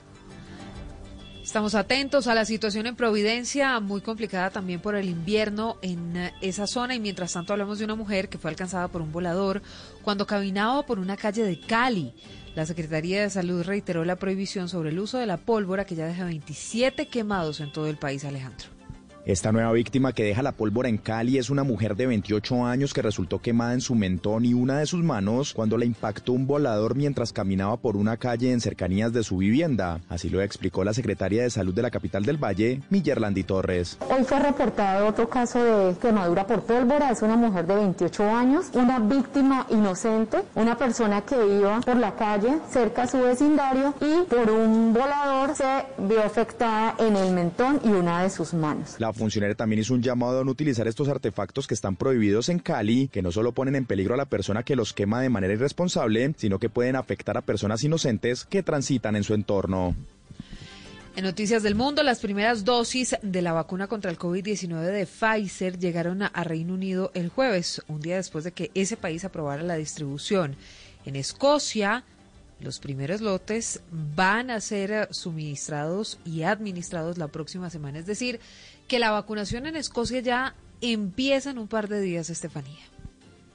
[1.45, 6.35] Estamos atentos a la situación en Providencia, muy complicada también por el invierno en eh,
[6.41, 9.63] esa zona y mientras tanto hablamos de una mujer que fue alcanzada por un volador
[10.03, 12.15] cuando caminaba por una calle de Cali.
[12.57, 16.09] La Secretaría de Salud reiteró la prohibición sobre el uso de la pólvora que ya
[16.09, 18.78] deja 27 quemados en todo el país, Alejandro.
[19.29, 22.95] Esta nueva víctima que deja la pólvora en Cali es una mujer de 28 años
[22.95, 26.47] que resultó quemada en su mentón y una de sus manos cuando la impactó un
[26.47, 30.01] volador mientras caminaba por una calle en cercanías de su vivienda.
[30.09, 33.99] Así lo explicó la secretaria de Salud de la capital del Valle, Millerlandi Torres.
[34.09, 37.11] Hoy fue reportado otro caso de quemadura por pólvora.
[37.11, 42.15] Es una mujer de 28 años, una víctima inocente, una persona que iba por la
[42.17, 47.79] calle cerca a su vecindario y por un volador se vio afectada en el mentón
[47.85, 48.95] y una de sus manos.
[48.99, 52.59] La funcionaria también hizo un llamado a no utilizar estos artefactos que están prohibidos en
[52.59, 55.53] Cali, que no solo ponen en peligro a la persona que los quema de manera
[55.53, 59.95] irresponsable, sino que pueden afectar a personas inocentes que transitan en su entorno.
[61.17, 65.77] En Noticias del Mundo, las primeras dosis de la vacuna contra el COVID-19 de Pfizer
[65.77, 69.75] llegaron a Reino Unido el jueves, un día después de que ese país aprobara la
[69.75, 70.55] distribución.
[71.05, 72.05] En Escocia,
[72.61, 78.41] los primeros lotes van a ser suministrados y administrados la próxima semana, es decir,
[78.87, 82.98] que la vacunación en Escocia ya empieza en un par de días, Estefanía.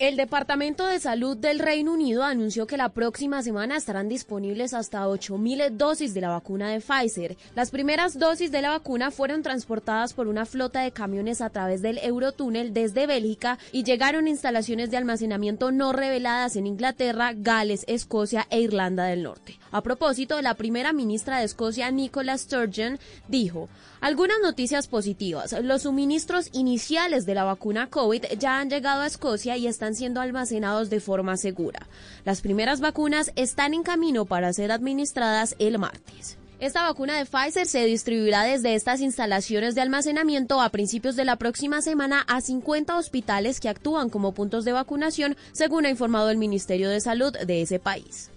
[0.03, 5.07] El Departamento de Salud del Reino Unido anunció que la próxima semana estarán disponibles hasta
[5.07, 7.37] 8.000 dosis de la vacuna de Pfizer.
[7.55, 11.81] Las primeras dosis de la vacuna fueron transportadas por una flota de camiones a través
[11.81, 17.85] del Eurotúnel desde Bélgica y llegaron a instalaciones de almacenamiento no reveladas en Inglaterra, Gales,
[17.87, 19.57] Escocia e Irlanda del Norte.
[19.71, 22.99] A propósito, la primera ministra de Escocia, Nicola Sturgeon,
[23.29, 23.69] dijo,
[24.01, 25.55] algunas noticias positivas.
[25.63, 30.21] Los suministros iniciales de la vacuna COVID ya han llegado a Escocia y están siendo
[30.21, 31.87] almacenados de forma segura.
[32.25, 36.37] Las primeras vacunas están en camino para ser administradas el martes.
[36.59, 41.35] Esta vacuna de Pfizer se distribuirá desde estas instalaciones de almacenamiento a principios de la
[41.35, 46.37] próxima semana a 50 hospitales que actúan como puntos de vacunación, según ha informado el
[46.37, 48.29] Ministerio de Salud de ese país.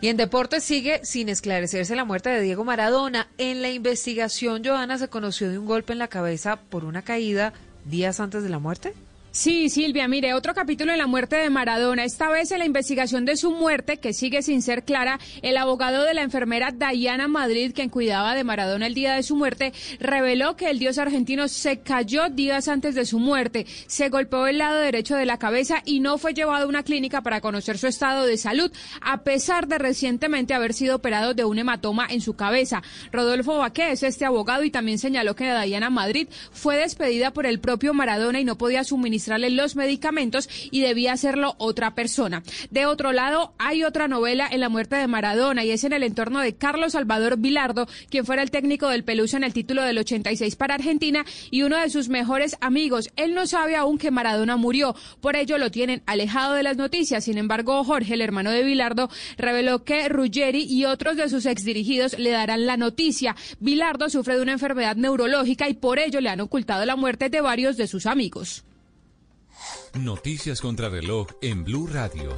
[0.00, 3.28] Y en deportes sigue sin esclarecerse la muerte de Diego Maradona.
[3.38, 7.52] En la investigación, Johanna se conoció de un golpe en la cabeza por una caída
[7.84, 8.94] días antes de la muerte.
[9.34, 12.04] Sí, Silvia, mire, otro capítulo en la muerte de Maradona.
[12.04, 16.04] Esta vez en la investigación de su muerte, que sigue sin ser clara, el abogado
[16.04, 20.54] de la enfermera Diana Madrid, quien cuidaba de Maradona el día de su muerte, reveló
[20.54, 24.78] que el dios argentino se cayó días antes de su muerte, se golpeó el lado
[24.78, 28.26] derecho de la cabeza y no fue llevado a una clínica para conocer su estado
[28.26, 28.70] de salud,
[29.00, 32.82] a pesar de recientemente haber sido operado de un hematoma en su cabeza.
[33.12, 37.60] Rodolfo Baqué es este abogado y también señaló que Diana Madrid fue despedida por el
[37.60, 42.42] propio Maradona y no podía suministrar los medicamentos y debía hacerlo otra persona.
[42.70, 46.02] De otro lado, hay otra novela en la muerte de Maradona y es en el
[46.02, 49.98] entorno de Carlos Salvador Vilardo, quien fuera el técnico del Pelusa en el título del
[49.98, 53.10] 86 para Argentina y uno de sus mejores amigos.
[53.16, 57.24] Él no sabe aún que Maradona murió, por ello lo tienen alejado de las noticias.
[57.24, 62.18] Sin embargo, Jorge, el hermano de Vilardo, reveló que Ruggeri y otros de sus exdirigidos
[62.18, 63.36] le darán la noticia.
[63.60, 67.40] Vilardo sufre de una enfermedad neurológica y por ello le han ocultado la muerte de
[67.40, 68.64] varios de sus amigos.
[69.94, 72.36] Noticias contra reloj en Blue Radio.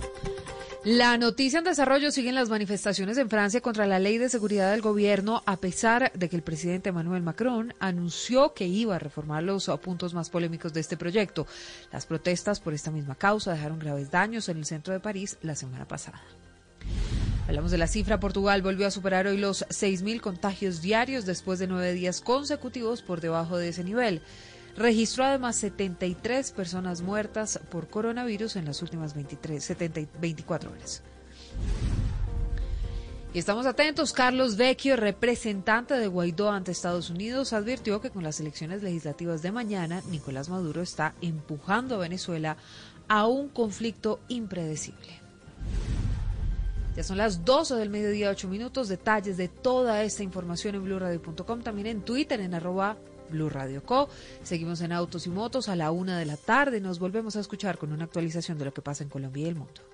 [0.85, 4.83] La noticia en desarrollo siguen las manifestaciones en Francia contra la ley de seguridad del
[4.83, 9.71] gobierno, a pesar de que el presidente Emmanuel Macron anunció que iba a reformar los
[9.83, 11.47] puntos más polémicos de este proyecto.
[11.91, 15.55] Las protestas por esta misma causa dejaron graves daños en el centro de París la
[15.55, 16.21] semana pasada.
[17.49, 18.21] Hablamos de la cifra.
[18.21, 23.21] Portugal volvió a superar hoy los 6.000 contagios diarios después de nueve días consecutivos por
[23.21, 24.21] debajo de ese nivel.
[24.77, 31.03] Registró además 73 personas muertas por coronavirus en las últimas 23, 70 y 24 horas.
[33.33, 34.13] Y estamos atentos.
[34.13, 39.51] Carlos Vecchio, representante de Guaidó ante Estados Unidos, advirtió que con las elecciones legislativas de
[39.51, 42.57] mañana, Nicolás Maduro está empujando a Venezuela
[43.09, 45.21] a un conflicto impredecible.
[46.97, 48.89] Ya son las 12 del mediodía, 8 minutos.
[48.89, 52.97] Detalles de toda esta información en blurradio.com, también en Twitter, en arroba
[53.35, 54.09] Blue Radio Co.
[54.43, 56.81] Seguimos en Autos y Motos a la una de la tarde.
[56.81, 59.57] Nos volvemos a escuchar con una actualización de lo que pasa en Colombia y el
[59.57, 59.94] mundo.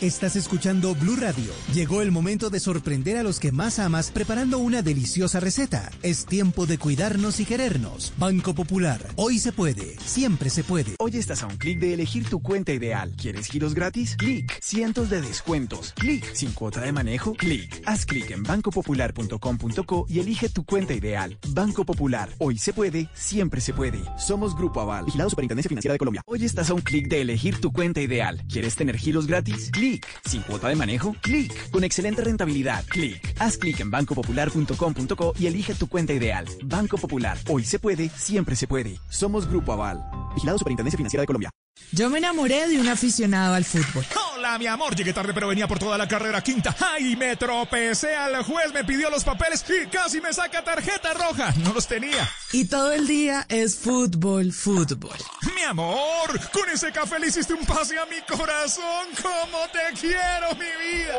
[0.00, 1.52] Estás escuchando Blue Radio.
[1.72, 5.90] Llegó el momento de sorprender a los que más amas preparando una deliciosa receta.
[6.02, 8.12] Es tiempo de cuidarnos y querernos.
[8.18, 9.00] Banco Popular.
[9.16, 9.96] Hoy se puede.
[10.00, 10.96] Siempre se puede.
[10.98, 13.14] Hoy estás a un clic de elegir tu cuenta ideal.
[13.16, 14.16] ¿Quieres giros gratis?
[14.16, 14.58] Clic.
[14.60, 15.94] Cientos de descuentos.
[15.96, 16.30] Clic.
[16.34, 17.32] Sin cuota de manejo.
[17.34, 17.82] Clic.
[17.86, 21.38] Haz clic en bancopopular.com.co y elige tu cuenta ideal.
[21.48, 22.28] Banco Popular.
[22.38, 23.08] Hoy se puede.
[23.14, 24.00] Siempre se puede.
[24.18, 25.06] Somos Grupo Aval.
[25.06, 26.22] Vigilado Superintendencia Financiera de Colombia.
[26.26, 28.44] Hoy estás a un clic de elegir tu cuenta ideal.
[28.48, 29.70] ¿Quieres tener giros gratis?
[29.76, 30.06] Clic.
[30.24, 31.14] Sin cuota de manejo.
[31.20, 31.70] Clic.
[31.70, 32.82] Con excelente rentabilidad.
[32.86, 33.34] Clic.
[33.38, 36.46] Haz clic en bancopopular.com.co y elige tu cuenta ideal.
[36.64, 37.36] Banco Popular.
[37.48, 38.08] Hoy se puede.
[38.16, 38.98] Siempre se puede.
[39.10, 40.02] Somos Grupo Aval.
[40.34, 41.50] Vigilado Superintendencia Financiera de Colombia.
[41.92, 44.04] Yo me enamoré de un aficionado al fútbol.
[44.46, 44.94] Hola, mi amor.
[44.94, 46.72] Llegué tarde, pero venía por toda la carrera quinta.
[46.78, 47.16] ¡Ay!
[47.16, 51.52] Me tropecé al juez, me pidió los papeles y casi me saca tarjeta roja.
[51.64, 52.30] No los tenía.
[52.52, 55.16] Y todo el día es fútbol, fútbol.
[55.56, 59.08] Mi amor, con ese café le hiciste un pase a mi corazón.
[59.20, 61.14] ¡Cómo te quiero, mi vida!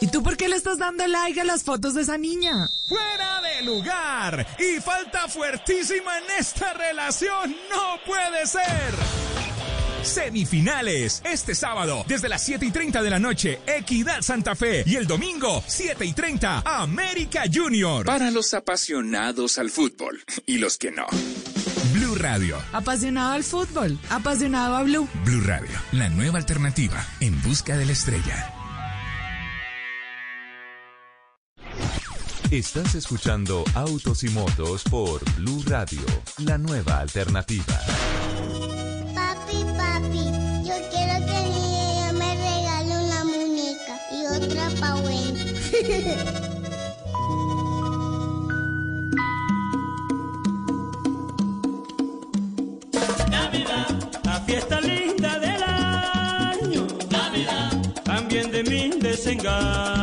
[0.00, 2.68] ¿Y tú por qué le estás dando like a las fotos de esa niña?
[2.88, 4.44] ¡Fuera de lugar!
[4.58, 7.54] Y falta fuertísima en esta relación.
[7.70, 9.39] ¡No puede ser!
[10.02, 11.22] Semifinales.
[11.24, 14.84] Este sábado, desde las 7 y 30 de la noche, Equidad Santa Fe.
[14.86, 18.06] Y el domingo, 7 y 30, América Junior.
[18.06, 21.06] Para los apasionados al fútbol y los que no.
[21.92, 22.56] Blue Radio.
[22.72, 25.08] Apasionado al fútbol, apasionado a Blue.
[25.24, 28.54] Blue Radio, la nueva alternativa en busca de la estrella.
[32.50, 36.00] Estás escuchando Autos y Motos por Blue Radio,
[36.38, 37.78] la nueva alternativa.
[40.00, 40.24] Papi,
[40.64, 45.44] yo quiero que mi niña me regale una muñeca y otra pa' Wendy.
[53.30, 53.88] Navidad,
[54.24, 56.86] la fiesta linda del año.
[57.10, 57.70] Navidad,
[58.04, 59.99] también de mi desengaño.